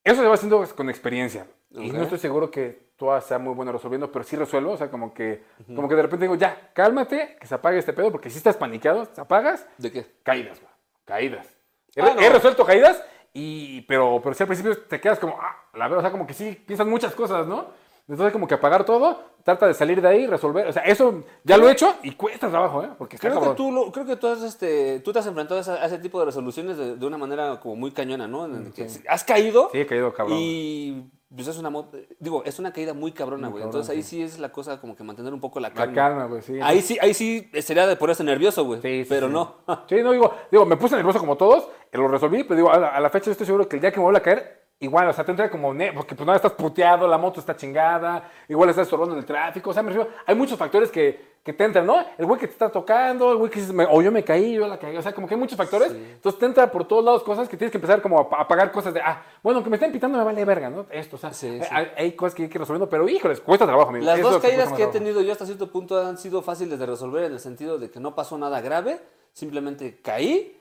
Eso 0.05 0.23
se 0.23 0.29
va 0.29 0.35
haciendo 0.35 0.65
con 0.75 0.89
experiencia. 0.91 1.47
Y 1.73 1.91
Ok. 1.91 1.97
no 1.97 2.03
estoy 2.03 2.19
seguro 2.19 2.51
que 2.51 2.91
tú 2.97 3.09
sea 3.27 3.39
muy 3.39 3.55
bueno 3.55 3.73
resolviendo, 3.73 4.11
pero 4.11 4.25
sí 4.25 4.37
resuelvo. 4.37 4.73
O 4.73 4.77
sea, 4.77 4.91
como 4.91 5.15
que, 5.15 5.45
como 5.75 5.89
que 5.89 5.95
de 5.95 6.03
repente 6.03 6.25
digo, 6.25 6.35
ya, 6.35 6.71
cálmate, 6.73 7.37
que 7.41 7.47
se 7.47 7.55
apague 7.55 7.79
este 7.79 7.93
pedo, 7.93 8.11
porque 8.11 8.31
si 8.31 8.39
estás 8.39 8.57
paniqueado, 8.57 9.07
te 9.07 9.21
apagas, 9.21 9.67
¿De 9.79 9.91
qué? 9.93 10.07
caídas, 10.23 10.61
güey. 10.61 10.73
Caídas. 11.05 11.47
He, 11.95 12.03
Ah, 12.03 12.13
no. 12.15 12.21
he 12.21 12.29
resuelto 12.31 12.65
caídas, 12.65 13.03
y, 13.33 13.83
pero, 13.83 14.21
pero 14.23 14.35
sí 14.35 14.43
al 14.43 14.47
principio 14.49 14.77
te 14.83 15.01
quedas 15.01 15.19
como, 15.19 15.39
ah, 15.41 15.57
la 15.75 15.85
verdad, 15.85 15.99
o 15.99 16.03
sea, 16.03 16.11
como 16.11 16.27
que 16.27 16.35
sí 16.35 16.53
piensas 16.67 16.87
muchas 16.87 17.15
cosas, 17.15 17.47
¿no? 17.47 17.69
Entonces, 18.11 18.33
como 18.33 18.49
que 18.49 18.55
apagar 18.55 18.85
todo, 18.85 19.19
trata 19.45 19.67
de 19.69 19.75
salir 19.75 20.03
de 20.03 20.09
ahí, 20.09 20.27
resolver. 20.27 20.67
O 20.67 20.73
sea, 20.73 20.83
eso 20.83 21.23
ya 21.45 21.57
lo 21.57 21.69
he 21.69 21.73
hecho 21.73 21.95
y 22.03 22.13
cuesta 22.13 22.49
trabajo, 22.51 22.83
¿eh? 22.83 22.89
Porque 22.99 23.17
Creo 23.19 23.41
que, 23.41 23.49
tú, 23.57 23.71
lo- 23.71 23.93
creo 23.93 24.05
que 24.05 24.17
tú, 24.17 24.27
has, 24.27 24.43
este, 24.43 24.99
tú 25.01 25.13
te 25.13 25.21
has 25.21 25.27
enfrentado 25.27 25.61
a, 25.61 25.87
ese 25.87 25.99
tipo 25.99 26.19
de 26.19 26.27
resoluciones 26.27 26.77
de, 26.77 26.97
de 26.97 27.07
una 27.07 27.17
manera 27.19 27.61
como 27.61 27.77
muy 27.77 27.93
cañona, 27.93 28.27
¿no? 28.27 28.47
En 28.47 28.73
que 28.73 28.89
has 29.09 29.25
caído 29.25 29.69
Sí, 29.73 29.79
he 29.81 29.87
caído 29.87 30.13
cabrón. 30.13 30.37
y 30.41 31.05
pues 31.33 31.47
es 31.47 31.57
una 31.59 31.71
digo, 32.19 32.43
es 32.45 32.59
una 32.59 32.73
caída 32.73 32.93
muy 32.93 33.13
cabrona, 33.13 33.47
güey. 33.47 33.63
Entonces 33.63 33.89
ahí 33.95 34.03
sí 34.03 34.21
es 34.21 34.41
la 34.41 34.51
cosa 34.51 34.81
como 34.81 34.97
que 34.97 35.05
mantener 35.05 35.33
un 35.33 35.41
poco 35.41 35.61
la 35.61 35.69
La 35.69 35.75
calma. 35.75 35.95
calma, 35.95 36.25
güey, 36.25 36.43
sí. 36.43 36.59
Ahí 36.61 36.83
sí, 36.83 36.99
ahí 37.01 37.15
sí 37.15 37.49
sería 37.63 37.87
de 37.87 37.95
ponerse 37.95 38.25
nervioso, 38.25 38.65
güey. 38.65 38.83
Sí, 38.83 39.05
sí, 39.05 39.07
pero 39.09 39.29
sí. 39.29 39.33
no. 39.33 39.55
Sí, 39.89 40.03
no, 40.03 40.11
digo, 40.11 40.35
digo, 40.51 40.67
me 40.67 40.77
puse 40.77 40.97
nervioso 40.97 41.21
como 41.21 41.37
todos, 41.37 41.69
eh, 41.93 41.97
lo 41.99 42.09
resolví, 42.09 42.43
pero 42.43 42.57
digo, 42.57 42.73
a 42.73 42.79
la, 42.79 42.89
a 42.89 42.99
la 43.01 43.11
fecha 43.11 43.27
yo 43.27 43.33
estoy 43.33 43.47
seguro 43.47 43.69
que 43.69 43.77
el 43.77 43.81
día 43.83 43.93
que 43.93 43.99
me 43.99 44.03
vuelva 44.03 44.19
a 44.19 44.23
caer, 44.23 44.60
igual, 44.81 45.09
o 45.09 45.13
sea, 45.13 45.25
te 45.25 45.31
entra 45.31 45.51
como, 45.51 45.75
porque 45.95 46.15
pues 46.15 46.27
nada, 46.27 46.37
estás 46.37 46.53
puteado, 46.53 47.07
la 47.07 47.19
moto 47.19 47.39
está 47.39 47.55
chingada, 47.55 48.31
igual 48.49 48.71
estás 48.71 48.85
estorbando 48.85 49.15
en 49.15 49.19
el 49.21 49.27
tráfico, 49.27 49.71
o 49.71 49.73
sea, 49.75 49.83
me 49.83 49.91
refiero, 49.93 50.11
hay 50.27 50.35
muchos 50.35 50.59
factores 50.59 50.91
que, 50.91 51.39
que 51.43 51.53
te 51.53 51.65
entran, 51.65 51.85
¿no? 51.87 52.03
El 52.17 52.25
güey 52.25 52.41
que 52.41 52.47
te 52.47 52.53
está 52.55 52.71
tocando, 52.71 53.31
el 53.33 53.37
güey 53.37 53.51
que 53.51 53.61
dices, 53.61 53.75
o 53.91 54.01
yo 54.03 54.11
me 54.11 54.25
caí, 54.25 54.55
yo 54.55 54.67
la 54.67 54.79
caí, 54.79 54.97
o 54.97 55.03
sea, 55.03 55.13
como 55.13 55.29
que 55.29 55.35
hay 55.35 55.41
muchos 55.41 55.59
factores, 55.59 55.93
entonces 55.93 56.39
te 56.39 56.47
entra 56.47 56.71
por 56.71 56.87
todos 56.89 57.05
lados 57.05 57.23
cosas 57.23 57.47
que 57.47 57.59
tienes 57.59 57.71
que 57.73 57.77
empezar 57.77 58.01
como 58.01 58.19
a, 58.21 58.29
pa- 58.31 58.41
a 58.41 58.49
pagar 58.49 58.73
cosas 58.73 58.95
de, 58.95 59.01
ah, 59.03 59.23
bueno, 59.43 59.63
que 59.63 59.69
me 59.69 59.77
estén 59.77 59.93
pitando 59.93 60.17
me 60.17 60.25
vale 60.25 60.45
verga, 60.47 60.71
¿no? 60.71 60.87
Esto, 60.91 61.17
o 61.17 61.19
sea, 61.19 61.33
Sí, 61.35 61.47
hay, 61.47 61.61
sí. 61.61 61.67
hay- 61.71 61.91
hay 61.97 62.13
cosas 62.13 62.35
que 62.35 62.45
hay 62.45 62.49
que 62.49 62.57
ir 62.57 62.61
resolviendo, 62.61 62.89
pero 62.89 63.07
híjoles, 63.07 63.41
cuesta 63.43 63.67
trabajo, 63.67 63.91
amigo. 63.91 64.07
Las 64.07 64.19
Eso 64.19 64.29
es 64.29 64.33
dos 64.35 64.43
que 64.43 64.49
caídas 64.49 64.73
que 64.73 64.83
he 64.85 64.87
tenido 64.87 65.21
yo 65.21 65.33
hasta 65.33 65.45
cierto 65.45 65.71
punto 65.71 66.01
han 66.07 66.17
sido 66.17 66.41
fáciles 66.41 66.79
de 66.79 66.87
resolver 66.87 67.25
en 67.25 67.33
el 67.33 67.41
sentido 67.41 67.77
de 67.79 67.91
que 67.91 68.01
no 68.01 68.15
pasó 68.15 68.39
nada 68.39 68.61
grave, 68.63 68.99
simplemente 69.35 70.01
caí, 70.03 70.57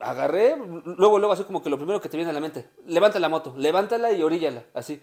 agarré, 0.00 0.56
luego, 0.96 1.18
luego 1.18 1.32
así 1.32 1.44
como 1.44 1.62
que 1.62 1.70
lo 1.70 1.76
primero 1.76 2.00
que 2.00 2.08
te 2.08 2.16
viene 2.16 2.30
a 2.30 2.34
la 2.34 2.40
mente, 2.40 2.68
levanta 2.86 3.18
la 3.18 3.28
moto, 3.28 3.54
levántala 3.56 4.12
y 4.12 4.22
oríllala, 4.22 4.64
así. 4.74 5.00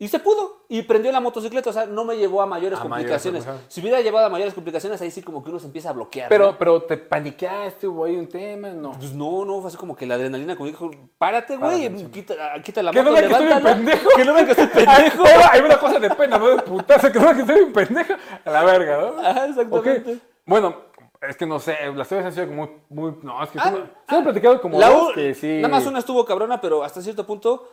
Y 0.00 0.06
se 0.06 0.20
pudo, 0.20 0.64
y 0.68 0.82
prendió 0.82 1.10
la 1.10 1.18
motocicleta, 1.18 1.70
o 1.70 1.72
sea, 1.72 1.84
no 1.86 2.04
me 2.04 2.16
llevó 2.16 2.40
a 2.40 2.46
mayores 2.46 2.78
A 2.78 2.82
complicaciones. 2.82 3.44
mayores, 3.44 3.66
si 3.66 3.80
hubiera 3.80 4.00
llevado 4.00 4.26
a 4.26 4.28
mayores 4.28 4.54
complicaciones, 4.54 5.02
ahí 5.02 5.10
sí 5.10 5.22
como 5.22 5.42
que 5.42 5.50
uno 5.50 5.58
se 5.58 5.66
empieza 5.66 5.90
a 5.90 5.92
bloquear. 5.92 6.28
Pero, 6.28 6.52
¿no? 6.52 6.56
pero 6.58 6.82
te 6.84 6.96
paniqueaste, 6.98 7.88
hubo 7.88 8.04
ahí 8.04 8.14
un 8.14 8.28
tema, 8.28 8.68
no. 8.68 8.92
Pues 8.92 9.12
no, 9.12 9.44
no, 9.44 9.60
fue 9.60 9.66
así 9.66 9.76
como 9.76 9.96
que 9.96 10.06
la 10.06 10.14
adrenalina 10.14 10.54
como 10.54 10.68
dijo, 10.68 10.88
párate, 11.18 11.56
güey, 11.56 11.92
quita, 12.12 12.34
ah, 12.38 12.62
quita 12.62 12.80
la 12.80 12.92
Que 12.92 13.02
no 13.02 13.10
moto, 13.10 13.16
que 13.22 13.26
bien 13.26 13.40
levántala. 13.40 13.74
pendejo. 13.74 14.08
Que 14.14 14.24
no 14.24 14.34
vean 14.34 14.46
que 14.46 14.52
estoy 14.52 14.84
Ay, 14.86 15.02
pendejo. 15.10 15.22
ahora 15.26 15.50
hay 15.52 15.60
una 15.62 15.78
cosa 15.80 15.98
de 15.98 16.10
pena, 16.10 16.38
no 16.38 16.46
de 16.48 16.62
putazo, 16.62 17.10
que 17.10 17.18
no 17.18 17.24
vean 17.24 17.34
que 17.34 17.40
estoy 17.42 17.56
bien 17.56 17.72
pendejo. 17.72 18.14
A 18.44 18.50
la 18.52 18.62
verga, 18.62 18.98
¿no? 18.98 19.18
Ajá, 19.20 19.46
exactamente. 19.46 20.12
Ok. 20.12 20.18
Bueno, 20.46 20.76
Es 21.20 21.36
que 21.36 21.46
no 21.46 21.58
sé, 21.58 21.76
las 21.94 22.06
historias 22.06 22.26
han 22.26 22.32
sido 22.32 22.46
como 22.46 22.66
muy, 22.88 23.10
muy 23.10 23.18
no, 23.22 23.42
es 23.42 23.50
que 23.50 23.58
Ah, 23.58 23.72
sí 23.74 23.82
me 24.10 24.16
han 24.18 24.24
platicado 24.24 24.60
como 24.60 24.78
La 24.78 24.88
dos 24.88 25.12
que 25.14 25.34
sí. 25.34 25.56
Nada 25.60 25.68
más 25.68 25.86
una 25.86 25.98
estuvo 25.98 26.24
cabrona, 26.24 26.60
pero 26.60 26.84
hasta 26.84 27.02
cierto 27.02 27.26
punto, 27.26 27.68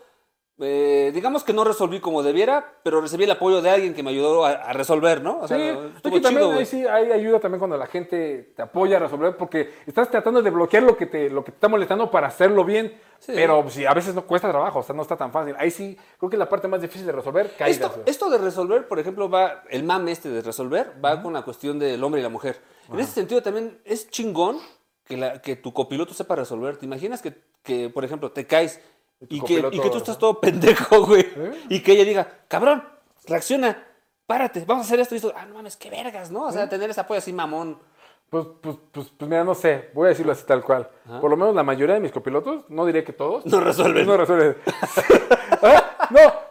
eh, 0.57 1.11
digamos 1.13 1.43
que 1.43 1.53
no 1.53 1.63
resolví 1.63 1.99
como 1.99 2.23
debiera, 2.23 2.73
pero 2.81 3.01
recibí 3.01 3.25
el 3.25 3.31
apoyo 3.31 3.61
de 3.61 3.69
alguien 3.69 3.93
que 3.93 4.01
me 4.01 4.09
ayudó 4.11 4.45
a, 4.45 4.51
a 4.51 4.73
resolver, 4.73 5.21
¿no? 5.21 5.41
O 5.41 5.47
sea, 5.47 5.57
Sí, 5.57 6.09
que 6.11 6.21
también 6.21 6.47
chido, 6.47 6.51
ahí 6.53 6.65
sí 6.65 6.87
hay 6.87 7.11
ayuda 7.11 7.39
también 7.39 7.59
cuando 7.59 7.77
la 7.77 7.87
gente 7.87 8.53
te 8.55 8.61
apoya 8.61 8.97
a 8.97 9.01
resolver 9.01 9.35
porque 9.37 9.73
estás 9.85 10.09
tratando 10.09 10.41
de 10.41 10.49
bloquear 10.49 10.81
lo 10.83 10.97
que 10.97 11.05
te, 11.05 11.29
lo 11.29 11.43
que 11.43 11.51
te 11.51 11.57
está 11.57 11.67
molestando 11.67 12.09
para 12.09 12.27
hacerlo 12.27 12.63
bien. 12.63 12.97
Sí. 13.19 13.33
Pero 13.35 13.69
sí, 13.69 13.85
a 13.85 13.93
veces 13.93 14.15
no 14.15 14.23
cuesta 14.25 14.49
trabajo, 14.49 14.79
o 14.79 14.83
sea, 14.83 14.95
no 14.95 15.01
está 15.01 15.17
tan 15.17 15.31
fácil. 15.31 15.55
Ahí 15.59 15.71
sí, 15.71 15.97
creo 16.17 16.29
que 16.29 16.37
la 16.37 16.47
parte 16.49 16.67
más 16.67 16.81
difícil 16.81 17.05
de 17.05 17.11
resolver, 17.11 17.51
caídas. 17.57 17.91
Esto, 17.91 18.01
esto 18.05 18.29
de 18.29 18.37
resolver, 18.37 18.87
por 18.87 18.97
ejemplo, 18.99 19.29
va, 19.29 19.63
el 19.69 19.83
mame 19.83 20.11
este 20.11 20.29
de 20.29 20.41
resolver, 20.41 20.93
va 21.03 21.21
con 21.21 21.33
la 21.33 21.41
cuestión 21.43 21.77
del 21.77 22.03
hombre 22.03 22.21
y 22.21 22.23
la 22.23 22.29
mujer. 22.29 22.59
En 22.91 22.99
ese 22.99 23.11
sentido 23.11 23.41
también 23.41 23.79
es 23.85 24.09
chingón 24.09 24.59
que, 25.05 25.17
la, 25.17 25.41
que 25.41 25.55
tu 25.55 25.73
copiloto 25.73 26.13
sepa 26.13 26.35
resolver. 26.35 26.77
¿Te 26.77 26.85
imaginas 26.85 27.21
que, 27.21 27.41
que, 27.63 27.89
por 27.89 28.03
ejemplo, 28.05 28.31
te 28.31 28.45
caes 28.45 28.81
y 29.29 29.41
que, 29.41 29.65
y 29.71 29.79
que 29.79 29.89
tú 29.89 29.97
estás 29.97 30.17
todo 30.17 30.39
pendejo, 30.39 31.05
güey? 31.05 31.25
Y 31.69 31.81
que 31.81 31.93
ella 31.93 32.03
diga, 32.03 32.39
cabrón, 32.47 32.83
reacciona, 33.27 33.87
párate, 34.25 34.63
vamos 34.65 34.85
a 34.85 34.87
hacer 34.87 34.99
esto 34.99 35.15
y 35.15 35.17
esto. 35.17 35.33
Ah, 35.35 35.45
no 35.45 35.55
mames, 35.55 35.77
qué 35.77 35.89
vergas, 35.89 36.31
¿no? 36.31 36.43
O 36.43 36.51
sea, 36.51 36.69
tener 36.69 36.89
ese 36.89 37.01
apoyo 37.01 37.19
así 37.19 37.33
mamón. 37.33 37.79
Pues, 38.29 38.47
pues, 38.61 38.77
pues, 38.91 39.11
pues 39.15 39.29
mira, 39.29 39.43
no 39.43 39.53
sé, 39.55 39.91
voy 39.93 40.07
a 40.07 40.09
decirlo 40.09 40.31
así 40.31 40.45
tal 40.45 40.63
cual. 40.63 40.89
Por 41.21 41.29
lo 41.29 41.37
menos 41.37 41.55
la 41.55 41.63
mayoría 41.63 41.95
de 41.95 42.01
mis 42.01 42.11
copilotos, 42.11 42.65
no 42.69 42.85
diré 42.85 43.03
que 43.03 43.13
todos. 43.13 43.45
No 43.45 43.59
resuelven. 43.59 44.05
No 44.05 44.17
resuelven. 44.17 44.57
Ah, 45.61 45.84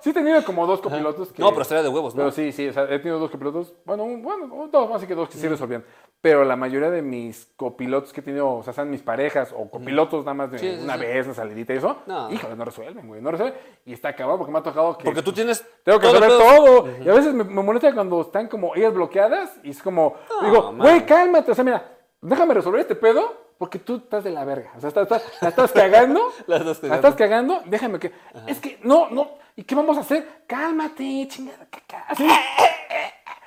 sí 0.04 0.10
he 0.10 0.12
tenido 0.12 0.44
como 0.44 0.66
dos 0.66 0.80
copilotos 0.80 1.32
que... 1.32 1.42
No, 1.42 1.48
pero 1.50 1.62
estaría 1.62 1.82
de 1.82 1.88
huevos, 1.88 2.14
¿no? 2.14 2.18
Pero 2.20 2.30
sí, 2.30 2.52
sí, 2.52 2.68
o 2.68 2.72
sea, 2.72 2.84
he 2.84 2.98
tenido 2.98 3.18
dos 3.18 3.30
copilotos, 3.30 3.74
bueno, 3.84 4.04
un- 4.04 4.22
bueno, 4.22 4.68
dos, 4.70 4.90
así 4.94 5.06
que 5.06 5.14
dos 5.16 5.28
que 5.28 5.38
sí 5.38 5.48
resolvían. 5.48 5.84
Pero 6.20 6.44
la 6.44 6.54
mayoría 6.56 6.90
de 6.90 7.02
mis 7.02 7.48
copilotos 7.56 8.12
que 8.12 8.20
he 8.20 8.22
tenido, 8.22 8.48
o 8.50 8.62
sea, 8.62 8.72
sean 8.72 8.90
mis 8.90 9.02
parejas 9.02 9.52
o 9.56 9.68
copilotos 9.70 10.24
nada 10.24 10.34
más 10.34 10.50
de 10.52 10.58
Sí, 10.58 10.74
sí, 10.76 10.84
una 10.84 10.94
sí. 10.94 11.00
vez, 11.00 11.24
una 11.26 11.34
salidita 11.34 11.74
y 11.74 11.78
eso, 11.78 11.96
No. 12.06 12.30
híjole, 12.30 12.54
no 12.54 12.64
resuelven, 12.64 13.08
güey, 13.08 13.20
no 13.20 13.30
resuelven. 13.30 13.58
Y 13.86 13.92
está 13.94 14.10
acabado 14.10 14.38
porque 14.38 14.52
me 14.52 14.58
ha 14.58 14.62
tocado 14.62 14.96
que... 14.96 15.04
Porque 15.04 15.22
tú 15.22 15.32
tienes. 15.32 15.64
Tengo 15.82 15.98
que 15.98 16.06
todo 16.06 16.38
todo. 16.38 16.88
Y 17.04 17.08
a 17.08 17.14
veces 17.14 17.34
me, 17.34 17.42
me 17.44 17.62
molesta 17.62 17.92
cuando 17.92 18.20
están 18.20 18.48
como 18.48 18.74
ellas 18.74 18.94
bloqueadas 18.94 19.58
y 19.62 19.70
es 19.70 19.82
como, 19.82 20.14
digo, 20.42 20.72
man. 20.72 20.78
güey, 20.86 21.06
cálmate. 21.06 21.50
O 21.50 21.54
sea, 21.54 21.64
mira, 21.64 21.90
déjame 22.20 22.54
resolver 22.54 22.80
este 22.80 22.94
pedo 22.94 23.44
porque 23.58 23.78
tú 23.78 23.96
estás 23.96 24.24
de 24.24 24.30
la 24.30 24.44
verga. 24.44 24.72
O 24.76 24.80
sea, 24.80 24.88
estás, 24.88 25.04
estás- 25.04 25.42
la 25.42 25.48
estás 25.50 25.72
cagando. 25.72 26.20
La 26.46 26.56
estás 26.56 26.76
la 26.82 26.88
cagando. 26.88 26.94
estás 27.08 27.14
cagando. 27.16 27.60
Déjame 27.66 27.98
que. 27.98 28.12
Es 28.46 28.60
que, 28.60 28.78
no, 28.82 29.08
no. 29.10 29.43
¿Y 29.56 29.62
qué 29.62 29.74
vamos 29.74 29.96
a 29.96 30.00
hacer? 30.00 30.44
Cálmate, 30.46 31.28
chingada. 31.28 31.66
caca. 31.70 32.04
Así. 32.08 32.26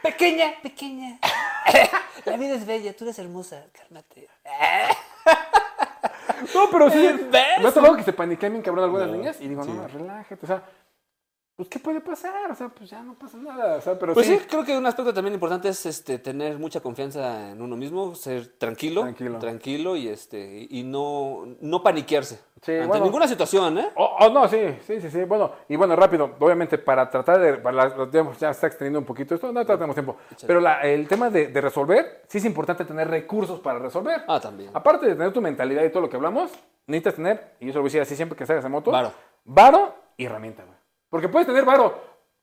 Pequeña, 0.01 0.53
pequeña. 0.61 1.19
La 2.25 2.37
vida 2.37 2.53
es 2.53 2.65
bella, 2.65 2.95
tú 2.95 3.03
eres 3.03 3.19
hermosa, 3.19 3.65
cálmate. 3.73 4.29
No, 6.53 6.69
pero 6.71 6.89
sí. 6.89 7.09
Me 7.31 7.67
ha 7.67 7.71
tocado 7.71 7.95
que 7.97 8.03
se 8.03 8.13
paniquean 8.13 8.53
bien 8.53 8.63
cabrón 8.63 8.85
algunas 8.85 9.09
niñas 9.09 9.37
y 9.41 9.47
digo, 9.47 9.65
no, 9.65 9.87
relájate. 9.87 10.45
O 10.45 10.47
sea, 10.47 10.63
pues, 11.57 11.69
¿qué 11.69 11.79
puede 11.79 11.99
pasar? 12.01 12.51
O 12.51 12.55
sea, 12.55 12.69
pues 12.69 12.87
ya 12.89 13.01
no 13.01 13.15
pasa 13.15 13.35
nada. 13.39 13.77
O 13.77 13.81
sea, 13.81 13.97
pero 13.97 14.13
Pues 14.13 14.27
sí. 14.27 14.37
sí, 14.37 14.45
creo 14.47 14.63
que 14.63 14.77
un 14.77 14.85
aspecto 14.85 15.11
también 15.13 15.33
importante 15.33 15.67
es 15.69 15.85
este, 15.87 16.19
tener 16.19 16.59
mucha 16.59 16.79
confianza 16.81 17.49
en 17.49 17.59
uno 17.61 17.75
mismo, 17.75 18.13
ser 18.13 18.47
tranquilo, 18.59 19.01
Tranquilo. 19.01 19.39
tranquilo 19.39 19.95
y 19.95 20.07
este 20.07 20.67
y 20.69 20.83
no, 20.83 21.47
no 21.59 21.81
paniquearse 21.81 22.39
Sí, 22.61 22.73
ante 22.73 22.87
bueno. 22.87 23.05
ninguna 23.05 23.27
situación, 23.27 23.77
¿eh? 23.79 23.89
Oh, 23.95 24.17
oh, 24.19 24.29
no, 24.29 24.47
sí, 24.47 24.59
sí, 24.85 25.01
sí, 25.01 25.09
sí. 25.11 25.23
Bueno, 25.25 25.51
y 25.67 25.75
bueno, 25.75 25.95
rápido, 25.95 26.35
obviamente, 26.39 26.77
para 26.77 27.09
tratar 27.09 27.39
de. 27.39 27.53
Para 27.55 27.89
la- 27.89 28.09
ya 28.39 28.49
está 28.51 28.67
extendiendo 28.67 28.99
un 28.99 29.05
poquito 29.05 29.35
esto, 29.35 29.51
no 29.51 29.63
tenemos 29.65 29.95
tiempo. 29.95 30.17
Pero 30.45 30.59
la- 30.59 30.81
el 30.81 31.07
tema 31.07 31.29
de, 31.29 31.47
de 31.47 31.61
resolver, 31.61 32.23
sí 32.27 32.37
es 32.39 32.45
importante 32.45 32.83
tener 32.85 33.07
recursos 33.09 33.59
para 33.59 33.77
resolver. 33.79 34.23
Ah, 34.27 34.39
también. 34.39 34.71
Aparte 34.73 35.05
de 35.07 35.13
tener 35.15 35.33
tu 35.33 35.41
mentalidad 35.41 35.83
y 35.83 35.89
todo 35.89 36.01
lo 36.01 36.09
que 36.09 36.15
hablamos, 36.17 36.51
necesitas 36.87 37.15
tener, 37.15 37.53
y 37.59 37.65
yo 37.67 37.71
se 37.73 37.77
lo 37.77 37.81
voy 37.81 37.87
a 37.87 37.89
decir 37.89 38.01
así 38.01 38.15
siempre 38.15 38.35
que 38.37 38.45
salgas 38.45 38.65
en 38.65 38.71
moto, 38.71 38.89
Varo. 38.91 39.11
varo 39.45 39.95
y 40.17 40.25
herramienta, 40.25 40.63
güey. 40.63 40.76
Porque 41.09 41.29
puedes 41.29 41.47
tener 41.47 41.63
varo, 41.65 41.99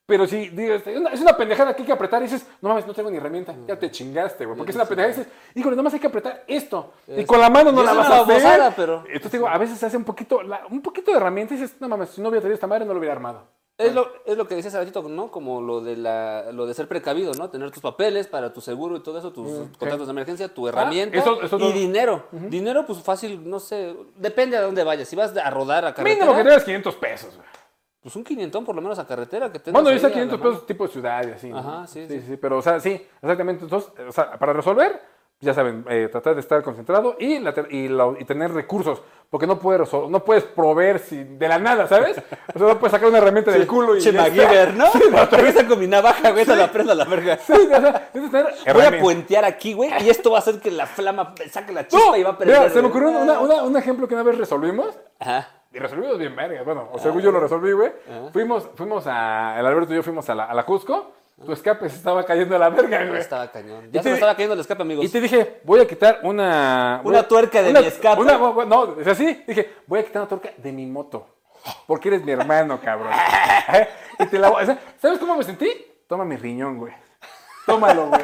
pero 0.06 0.26
si 0.26 0.50
es 0.56 1.20
una, 1.20 1.36
pendejada 1.36 1.74
que 1.74 1.82
hay 1.82 1.86
que 1.86 1.92
apretar 1.92 2.20
y 2.22 2.26
dices, 2.26 2.46
no 2.60 2.68
mames, 2.70 2.86
no 2.86 2.92
tengo 2.94 3.10
ni 3.10 3.16
herramienta, 3.16 3.54
ya 3.66 3.78
te 3.78 3.90
chingaste, 3.90 4.44
güey. 4.44 4.56
Porque 4.56 4.70
es 4.70 4.76
una 4.76 4.84
pendejada 4.86 5.14
y 5.14 5.18
dices, 5.18 5.32
híjole, 5.54 5.76
nada 5.76 5.82
más 5.84 5.94
hay 5.94 6.00
que 6.00 6.06
apretar 6.06 6.44
esto. 6.46 6.92
Y 7.08 7.24
con 7.24 7.40
la 7.40 7.48
mano 7.50 7.72
no 7.72 7.82
la 7.82 7.92
vas 7.94 8.10
a 8.10 8.20
hacer. 8.22 8.26
babosada, 8.26 8.70
pero- 8.76 9.04
Entonces 9.06 9.32
digo, 9.32 9.48
a 9.48 9.58
veces 9.58 9.78
se 9.78 9.86
hace 9.86 9.96
un 9.96 10.04
poquito, 10.04 10.42
la- 10.42 10.66
un 10.70 10.82
poquito 10.82 11.10
de 11.10 11.16
herramienta 11.16 11.54
y 11.54 11.58
dices, 11.58 11.76
no 11.80 11.88
mames, 11.88 12.10
si 12.10 12.20
no 12.20 12.28
hubiera 12.28 12.42
tenido 12.42 12.54
esta 12.54 12.66
madre 12.66 12.84
no 12.84 12.92
lo 12.92 12.98
hubiera 12.98 13.14
armado. 13.14 13.42
Es 13.76 13.92
lo, 13.92 14.08
es 14.24 14.36
lo 14.36 14.46
que 14.46 14.54
decías 14.54 14.72
ratito, 14.74 15.02
¿no? 15.08 15.32
Como 15.32 15.60
lo 15.60 15.80
de 15.80 15.96
la, 15.96 16.52
lo 16.52 16.64
de 16.64 16.74
ser 16.74 16.86
precavido, 16.86 17.32
¿no? 17.34 17.50
Tener 17.50 17.72
tus 17.72 17.82
papeles 17.82 18.28
para 18.28 18.52
tu 18.52 18.60
seguro 18.60 18.96
y 18.96 19.00
todo 19.02 19.18
eso, 19.18 19.32
tus 19.32 19.50
contratos 19.76 20.06
de 20.06 20.12
emergencia, 20.12 20.46
tu 20.54 20.68
herramienta 20.68 21.16
Mm, 21.16 21.20
eso- 21.20 21.42
eso 21.42 21.56
y 21.56 21.60
no- 21.60 21.72
dinero. 21.72 22.24
Dinero, 22.30 22.86
pues 22.86 23.00
fácil, 23.02 23.50
no 23.50 23.58
sé, 23.58 23.96
depende 24.14 24.56
a 24.56 24.60
dónde 24.62 24.84
vayas. 24.84 25.08
Si 25.08 25.16
vas 25.16 25.36
a 25.36 25.50
rodar 25.50 25.84
a 25.86 25.92
carretera, 25.92 26.24
Mínimo 26.24 26.36
que 26.36 26.44
tengas 26.44 26.62
500 26.62 26.94
pesos, 26.94 27.34
güey. 27.34 27.48
Pues 28.04 28.14
un 28.16 28.22
quinientón 28.22 28.64
por 28.64 28.76
lo 28.76 28.82
menos 28.82 28.98
a 29.00 29.06
carretera 29.06 29.50
que 29.50 29.58
tengas 29.58 29.82
Bueno, 29.82 29.98
la 29.98 30.10
500 30.10 30.38
mano. 30.38 30.50
pesos 30.52 30.66
tipo 30.66 30.86
ciudad 30.86 31.26
y 31.26 31.30
así. 31.32 31.48
¿no? 31.48 31.58
Ajá, 31.58 31.86
sí, 31.86 32.06
sí. 32.06 32.20
sí. 32.20 32.24
sí, 32.28 32.36
Pero, 32.36 32.58
o 32.58 32.62
sea, 32.62 32.78
sí, 32.78 33.00
exactamente. 33.22 33.64
Entonces, 33.64 33.90
o 34.06 34.12
sea, 34.12 34.38
para 34.38 34.52
resolver, 34.52 35.00
ya 35.40 35.52
saben, 35.54 35.84
eh, 35.88 36.08
tratar 36.12 36.34
de 36.34 36.40
estar 36.40 36.62
concentrado 36.62 37.16
y, 37.18 37.38
la 37.38 37.52
y, 37.70 37.88
la- 37.88 38.14
y 38.20 38.24
tener 38.24 38.52
recursos. 38.52 39.02
Porque 39.30 39.46
no 39.48 39.58
puedes, 39.58 39.92
no 39.92 40.22
puedes 40.24 40.44
proveer 40.44 41.00
si, 41.00 41.24
de 41.24 41.48
la 41.48 41.58
nada, 41.58 41.88
¿sabes? 41.88 42.18
O 42.54 42.58
sea, 42.58 42.68
no 42.68 42.78
puedes 42.78 42.92
sacar 42.92 43.08
una 43.08 43.18
herramienta 43.18 43.50
del 43.50 43.66
culo 43.66 43.96
y. 43.96 44.00
Che, 44.00 44.12
ya 44.12 44.26
está. 44.28 44.42
MacGyver, 44.42 44.74
¿no? 44.74 44.84
Regresa 45.30 45.66
con 45.66 45.80
mi 45.80 45.86
navaja, 45.88 46.30
güey, 46.30 46.44
se 46.44 46.54
la 46.54 46.70
prenda 46.70 46.92
a 46.92 46.96
la 46.96 47.04
verga. 47.04 47.38
Sí, 47.38 47.52
o 47.52 47.66
sea, 47.80 48.10
tener 48.12 48.46
Voy 48.74 48.82
a 48.84 49.00
puentear 49.00 49.44
aquí, 49.44 49.72
güey, 49.72 49.90
y 50.04 50.08
esto 50.10 50.30
va 50.30 50.36
a 50.36 50.40
hacer 50.40 50.60
que 50.60 50.70
la 50.70 50.86
flama 50.86 51.34
saque 51.50 51.72
la 51.72 51.88
chispa 51.88 52.06
No, 52.10 52.16
y 52.16 52.22
va 52.22 52.30
a 52.30 52.38
prender. 52.38 52.58
mira, 52.60 52.70
se 52.70 52.80
me 52.80 52.88
ocurrió 52.88 53.08
una- 53.10 53.40
una- 53.40 53.62
un 53.64 53.76
ejemplo 53.76 54.06
que 54.06 54.14
una 54.14 54.22
vez 54.22 54.38
resolvimos. 54.38 54.94
Ajá. 55.18 55.48
Y 55.74 55.78
resolvimos 55.78 56.18
bien 56.18 56.34
verga. 56.36 56.62
Bueno, 56.62 56.88
o 56.92 56.98
según 56.98 57.20
yo 57.20 57.32
lo 57.32 57.40
resolví, 57.40 57.72
güey. 57.72 57.92
Fuimos, 58.32 58.68
fuimos 58.76 59.04
a. 59.06 59.56
El 59.58 59.66
Alberto 59.66 59.92
y 59.92 59.96
yo 59.96 60.02
fuimos 60.02 60.28
a 60.30 60.34
la, 60.34 60.44
a 60.44 60.54
la 60.54 60.64
Cusco. 60.64 61.12
Tu 61.44 61.52
escape 61.52 61.88
se 61.90 61.96
estaba 61.96 62.24
cayendo 62.24 62.54
a 62.54 62.58
la 62.60 62.68
verga, 62.68 63.04
güey. 63.06 63.18
Estaba 63.20 63.50
cañón. 63.50 63.90
Ya 63.90 64.02
se 64.04 64.08
me 64.10 64.14
estaba 64.14 64.34
cayendo 64.34 64.54
el 64.54 64.60
escape, 64.60 64.82
amigos. 64.82 65.04
Y 65.04 65.08
te 65.08 65.20
dije, 65.20 65.60
voy 65.64 65.80
a 65.80 65.86
quitar 65.86 66.20
una... 66.22 67.00
Una 67.02 67.26
tuerca 67.26 67.60
de 67.60 67.72
mi 67.72 67.80
escape. 67.84 68.20
una- 68.20 68.38
no, 68.64 69.00
es 69.00 69.06
así. 69.08 69.42
Dije, 69.46 69.74
voy 69.88 69.98
a 69.98 70.04
quitar 70.04 70.22
una 70.22 70.28
tuerca 70.28 70.50
de 70.56 70.70
mi 70.72 70.86
moto. 70.86 71.26
Porque 71.88 72.08
eres 72.08 72.24
mi 72.24 72.30
hermano, 72.32 72.78
cabrón. 72.80 73.10
Y 74.20 74.26
te 74.26 74.38
la 74.38 74.48
voy- 74.48 74.62
o 74.62 74.66
sea, 74.66 74.78
¿Sabes 75.02 75.18
cómo 75.18 75.34
me 75.36 75.42
sentí? 75.42 75.68
Toma 76.06 76.24
mi 76.24 76.36
riñón, 76.36 76.78
güey. 76.78 76.92
Tómalo, 77.66 78.06
güey. 78.06 78.22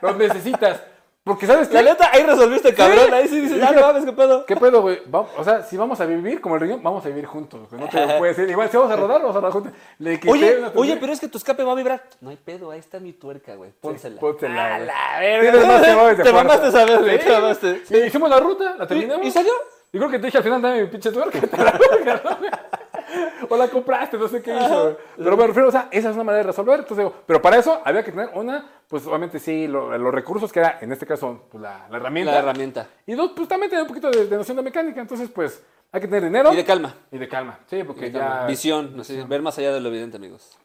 Lo 0.00 0.14
necesitas. 0.14 0.82
Porque, 1.26 1.44
¿sabes 1.44 1.66
qué? 1.66 1.74
La 1.74 1.82
neta, 1.82 2.08
ahí 2.12 2.22
resolviste, 2.22 2.72
cabrón. 2.72 3.06
Sí. 3.08 3.12
Ahí 3.12 3.26
sí 3.26 3.40
dices, 3.40 3.60
ah, 3.60 3.72
no 3.72 3.80
mames, 3.80 4.04
qué 4.04 4.12
pedo. 4.12 4.46
¿Qué 4.46 4.54
pedo, 4.56 4.80
güey? 4.80 5.02
O 5.36 5.42
sea, 5.42 5.60
si 5.64 5.76
vamos 5.76 6.00
a 6.00 6.06
vivir 6.06 6.40
como 6.40 6.54
el 6.54 6.60
riñón, 6.60 6.80
vamos 6.84 7.04
a 7.04 7.08
vivir 7.08 7.26
juntos. 7.26 7.68
güey. 7.68 7.80
No 7.82 7.88
te 7.88 8.06
lo 8.06 8.18
puedes 8.18 8.36
decir. 8.36 8.48
Igual, 8.48 8.70
si 8.70 8.76
vamos 8.76 8.92
a 8.92 8.96
rodar, 8.96 9.20
vamos 9.20 9.34
a 9.34 9.40
rodar 9.40 9.52
juntos. 9.52 9.72
Le 9.98 10.20
quité 10.20 10.30
Oye, 10.32 10.58
una 10.58 10.70
oye, 10.76 10.96
pero 10.98 11.12
es 11.12 11.18
que 11.18 11.26
tu 11.26 11.38
escape 11.38 11.64
va 11.64 11.72
a 11.72 11.74
vibrar. 11.74 12.00
No 12.20 12.30
hay 12.30 12.36
pedo, 12.36 12.70
ahí 12.70 12.78
está 12.78 13.00
mi 13.00 13.12
tuerca, 13.12 13.56
güey. 13.56 13.72
Pónsela. 13.80 14.20
Pónsela, 14.20 14.66
A 14.66 14.76
güey. 14.76 14.86
la 14.86 15.18
verga. 15.18 16.12
de 16.14 16.22
Te 16.22 16.32
mamaste 16.32 16.68
esa 16.68 16.84
vez, 16.84 17.00
güey. 17.00 17.18
Sí. 17.18 17.24
Te 17.26 17.32
mamaste. 17.32 17.82
Sí, 17.86 17.96
hicimos 18.06 18.30
la 18.30 18.38
ruta, 18.38 18.76
la 18.78 18.86
terminamos. 18.86 19.26
¿Y 19.26 19.30
salió? 19.32 19.52
Y 19.92 19.98
creo 19.98 20.08
que 20.08 20.20
te 20.20 20.26
dije 20.26 20.38
al 20.38 20.44
final, 20.44 20.62
dame 20.62 20.82
mi 20.82 20.86
pinche 20.88 21.10
tuerca. 21.10 21.40
¿no? 23.16 23.46
o 23.48 23.56
la 23.56 23.68
compraste, 23.68 24.16
no 24.18 24.28
sé 24.28 24.42
qué 24.42 24.54
hizo. 24.54 24.96
Pero 25.16 25.36
me 25.36 25.46
refiero, 25.46 25.68
o 25.68 25.72
sea, 25.72 25.88
esa 25.90 26.10
es 26.10 26.14
una 26.14 26.24
manera 26.24 26.42
de 26.44 26.48
resolver. 26.48 26.80
Entonces 26.80 26.98
digo, 26.98 27.14
pero 27.26 27.40
para 27.42 27.56
eso 27.58 27.80
había 27.84 28.02
que 28.04 28.10
tener 28.12 28.30
una, 28.34 28.66
pues 28.88 29.06
obviamente 29.06 29.38
sí, 29.38 29.66
lo- 29.68 29.96
los 29.98 30.12
recursos 30.14 30.52
que 30.52 30.60
era, 30.60 30.78
en 30.80 30.92
este 30.92 31.06
caso, 31.06 31.44
pues, 31.50 31.62
la, 31.62 31.86
la 31.90 31.96
herramienta. 31.96 32.32
La 32.32 32.38
herramienta. 32.38 32.86
Y 33.06 33.14
dos, 33.14 33.32
pues 33.36 33.48
también 33.48 33.70
tener 33.70 33.82
un 33.82 33.88
poquito 33.88 34.10
de, 34.10 34.26
de 34.26 34.36
noción 34.36 34.56
de 34.56 34.62
mecánica. 34.62 35.00
Entonces, 35.00 35.28
pues, 35.34 35.62
hay 35.92 36.00
que 36.00 36.06
tener 36.08 36.24
dinero. 36.24 36.52
Y 36.52 36.56
de 36.56 36.64
calma. 36.64 36.94
Y 37.10 37.18
de 37.18 37.28
calma. 37.28 37.58
Sí, 37.66 37.82
porque 37.84 38.10
ya. 38.10 38.44
Visión, 38.46 38.98
así, 39.00 39.22
ver 39.22 39.40
más 39.42 39.56
allá 39.58 39.72
de 39.72 39.80
lo 39.80 39.88
evidente, 39.88 40.16
amigos. 40.16 40.56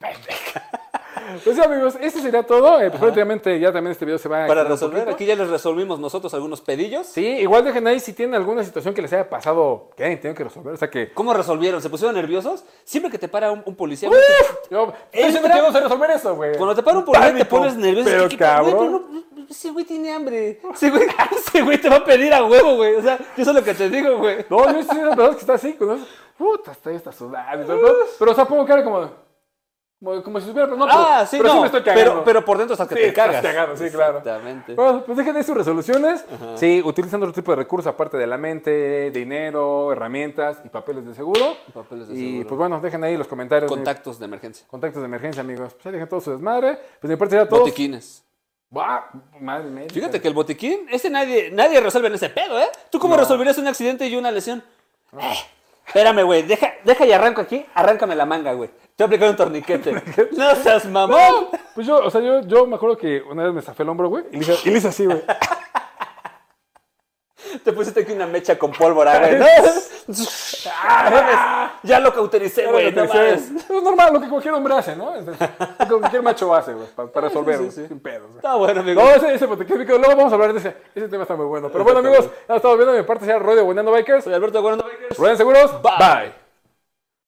Pues 1.43 1.59
amigos, 1.59 1.97
esto 2.01 2.19
sería 2.19 2.43
todo. 2.43 2.81
Eh, 2.81 2.91
ya 3.59 3.71
también 3.71 3.91
este 3.91 4.05
video 4.05 4.17
se 4.17 4.29
va 4.29 4.45
a 4.45 4.47
Para 4.47 4.63
resolver, 4.63 5.09
aquí 5.09 5.25
ya 5.25 5.35
les 5.35 5.49
resolvimos 5.49 5.99
nosotros 5.99 6.33
algunos 6.33 6.61
pedillos. 6.61 7.07
Sí, 7.07 7.25
igual 7.25 7.63
dejen 7.63 7.85
ahí 7.87 7.99
si 7.99 8.13
tienen 8.13 8.35
alguna 8.35 8.63
situación 8.63 8.93
que 8.93 9.01
les 9.01 9.11
haya 9.13 9.29
pasado 9.29 9.89
que 9.95 10.03
hayan 10.03 10.19
tenido 10.19 10.35
que 10.37 10.43
resolver. 10.45 10.73
O 10.73 10.77
sea 10.77 10.89
que. 10.89 11.11
¿Cómo 11.13 11.33
resolvieron? 11.33 11.81
¿Se 11.81 11.89
pusieron 11.89 12.15
nerviosos? 12.15 12.63
Siempre 12.83 13.11
que 13.11 13.17
te 13.17 13.27
para 13.27 13.51
un, 13.51 13.63
un 13.65 13.75
policía, 13.75 14.09
¡Uf! 14.09 14.15
Yo, 14.69 14.93
siempre 15.11 15.51
quiero 15.51 15.71
resolver 15.71 16.11
eso, 16.11 16.35
güey. 16.35 16.55
Cuando 16.57 16.75
te 16.75 16.83
para 16.83 16.97
un 16.99 17.05
policía 17.05 17.33
te 17.35 17.45
pones 17.45 17.75
nervioso. 17.75 18.09
Pero 18.09 18.29
¿qué- 18.29 18.37
qué- 18.37 18.43
güey, 18.43 18.53
cabrón. 18.55 18.77
pero 18.79 18.91
no- 19.35 19.45
ese 19.49 19.71
güey 19.71 19.83
tiene 19.85 20.13
hambre. 20.13 20.61
Ese 20.73 20.89
güey, 20.89 21.07
ese 21.35 21.61
güey 21.61 21.77
te 21.81 21.89
va 21.89 21.97
a 21.97 22.05
pedir 22.05 22.33
a 22.33 22.43
huevo, 22.45 22.75
güey. 22.77 22.95
O 22.95 23.01
sea, 23.01 23.19
yo 23.35 23.43
sé 23.43 23.51
lo 23.53 23.63
que 23.63 23.73
te 23.73 23.89
digo, 23.89 24.17
güey. 24.17 24.45
No, 24.49 24.65
yo 24.73 24.83
soy 24.83 24.99
una 24.99 25.09
persona 25.15 25.31
que 25.31 25.39
está 25.41 25.53
así, 25.55 25.73
con 25.73 25.91
eso. 25.91 26.05
Puta, 26.37 26.71
está, 26.71 26.91
está 26.91 27.11
sudando. 27.11 27.67
Pero, 27.67 27.93
pero, 28.17 28.31
o 28.31 28.35
sea, 28.35 28.45
pongo 28.45 28.65
cara 28.65 28.83
como. 28.83 29.09
Como, 30.03 30.39
si 30.41 30.51
pero 30.51 30.65
no. 30.65 30.85
pero- 30.85 30.97
Ah, 30.97 31.25
sí, 31.29 31.37
pero 31.39 31.53
no. 31.53 31.59
me 31.61 31.65
estoy 31.67 31.83
cagando. 31.83 32.11
pero, 32.13 32.23
pero 32.23 32.43
por 32.45 32.57
dentro 32.57 32.73
hasta 32.73 32.87
que 32.87 32.95
Sí, 32.95 33.01
te 33.01 33.07
estás 33.09 33.27
cagas. 33.27 33.41
cagado, 33.43 33.77
sí, 33.77 33.89
claro. 33.91 34.17
Exactamente. 34.17 34.73
Bueno, 34.73 35.03
pues 35.05 35.15
dejen 35.15 35.37
ahí 35.37 35.43
sus 35.43 35.55
resoluciones. 35.55 36.25
Sí, 36.55 36.81
utilizando 36.83 37.27
otro 37.27 37.35
tipo 37.39 37.51
de 37.51 37.57
recursos 37.57 37.85
aparte 37.93 38.17
de 38.17 38.25
la 38.25 38.37
mente, 38.37 39.11
dinero, 39.11 39.91
herramientas 39.91 40.57
y 40.65 40.69
papeles 40.69 41.05
de 41.05 41.13
seguro. 41.13 41.55
Papeles 41.71 42.07
de 42.07 42.15
y 42.15 42.17
seguro. 42.31 42.47
pues 42.47 42.57
bueno, 42.57 42.79
dejen 42.81 43.03
ahí 43.03 43.15
los 43.15 43.27
comentarios. 43.27 43.69
Contactos 43.71 44.17
de 44.17 44.25
emergencia. 44.25 44.65
Contactos 44.67 45.01
de 45.03 45.05
emergencia, 45.05 45.41
amigos. 45.41 45.73
Pues 45.75 45.85
ahí 45.85 45.91
dejen 45.91 46.09
todo 46.09 46.19
su 46.19 46.31
desmadre. 46.31 46.79
Pues 46.99 47.01
de 47.03 47.09
mi 47.09 47.15
parte 47.17 47.35
sería 47.35 47.47
todo. 47.47 47.59
Botiquines. 47.59 48.23
Madre 49.39 49.69
mía. 49.69 49.85
Fíjate 49.91 50.19
que 50.21 50.27
el 50.29 50.33
botiquín, 50.33 50.87
ese 50.89 51.09
nadie, 51.11 51.51
nadie 51.51 51.79
resuelve 51.79 52.07
en 52.07 52.15
ese 52.15 52.29
pedo, 52.29 52.57
¿eh? 52.59 52.69
¿Tú 52.89 52.97
cómo 52.99 53.17
resolverías 53.17 53.57
un 53.57 53.67
accidente 53.67 54.07
y 54.07 54.15
una 54.15 54.31
lesión? 54.31 54.63
Eh, 55.19 55.33
espérame, 55.85 56.23
güey, 56.23 56.43
deja, 56.43 56.73
deja 56.83 57.05
y 57.05 57.11
arranco 57.11 57.41
aquí, 57.41 57.65
arráncame 57.73 58.15
la 58.15 58.25
manga, 58.25 58.53
güey. 58.53 58.69
Te 58.69 59.03
voy 59.03 59.03
a 59.03 59.05
aplicar 59.05 59.29
un 59.29 59.35
torniquete. 59.35 59.93
no 60.37 60.55
seas 60.55 60.85
mamón. 60.85 61.49
Pues 61.75 61.87
yo, 61.87 61.97
o 61.97 62.09
sea, 62.09 62.21
yo, 62.21 62.41
yo 62.41 62.65
me 62.67 62.75
acuerdo 62.75 62.97
que 62.97 63.21
una 63.21 63.43
vez 63.43 63.53
me 63.53 63.61
zafé 63.61 63.83
el 63.83 63.89
hombro, 63.89 64.09
güey, 64.09 64.25
y 64.31 64.37
le 64.37 64.41
hice, 64.41 64.57
y 64.63 64.69
le 64.71 64.77
hice 64.77 64.87
así, 64.89 65.05
güey. 65.05 65.21
Te 67.63 67.73
pusiste 67.73 68.01
aquí 68.01 68.13
una 68.13 68.27
mecha 68.27 68.57
con 68.57 68.71
pólvora, 68.71 69.19
güey. 69.19 69.39
Ah, 70.73 71.73
ya 71.83 71.99
lo 71.99 72.13
cautericé, 72.13 72.65
güey. 72.67 72.91
no. 72.91 73.03
Es 73.13 73.69
normal, 73.83 74.13
lo 74.13 74.21
que 74.21 74.29
cualquier 74.29 74.53
hombre 74.53 74.73
hace, 74.75 74.95
¿no? 74.95 75.15
Es- 75.15 75.25
Lo 75.25 75.35
que 75.87 75.99
cualquier 75.99 76.21
macho 76.21 76.53
hace, 76.53 76.73
güey, 76.73 76.87
para, 76.95 77.09
para 77.09 77.27
resolver, 77.27 77.71
sin 77.71 77.99
pedos. 77.99 78.29
Está 78.35 78.55
bueno, 78.55 78.81
amigo. 78.81 79.01
No, 79.01 79.09
ese, 79.09 79.33
ese 79.33 79.47
luego 79.97 80.15
vamos 80.15 80.31
a 80.31 80.35
hablar 80.35 80.53
de 80.53 80.59
ese. 80.59 80.75
Ese 80.95 81.07
tema 81.07 81.23
está 81.23 81.35
muy 81.35 81.45
bueno. 81.45 81.69
Pero 81.71 81.83
bueno, 81.83 81.99
amigos, 81.99 82.29
ya 82.47 82.55
estamos 82.55 82.77
viendo 82.77 82.93
mi 82.95 83.03
parte, 83.03 83.25
sea 83.25 83.39
Roy 83.39 83.55
de 83.55 83.61
Bueneando 83.61 83.91
Bikers. 83.91 84.23
Soy 84.23 84.33
Alberto 84.33 84.61
Guarando 84.61 84.85
Bikers. 84.85 85.17
Rueden 85.17 85.37
seguros. 85.37 85.81
Bye. 85.81 85.91
Bye. 85.97 86.40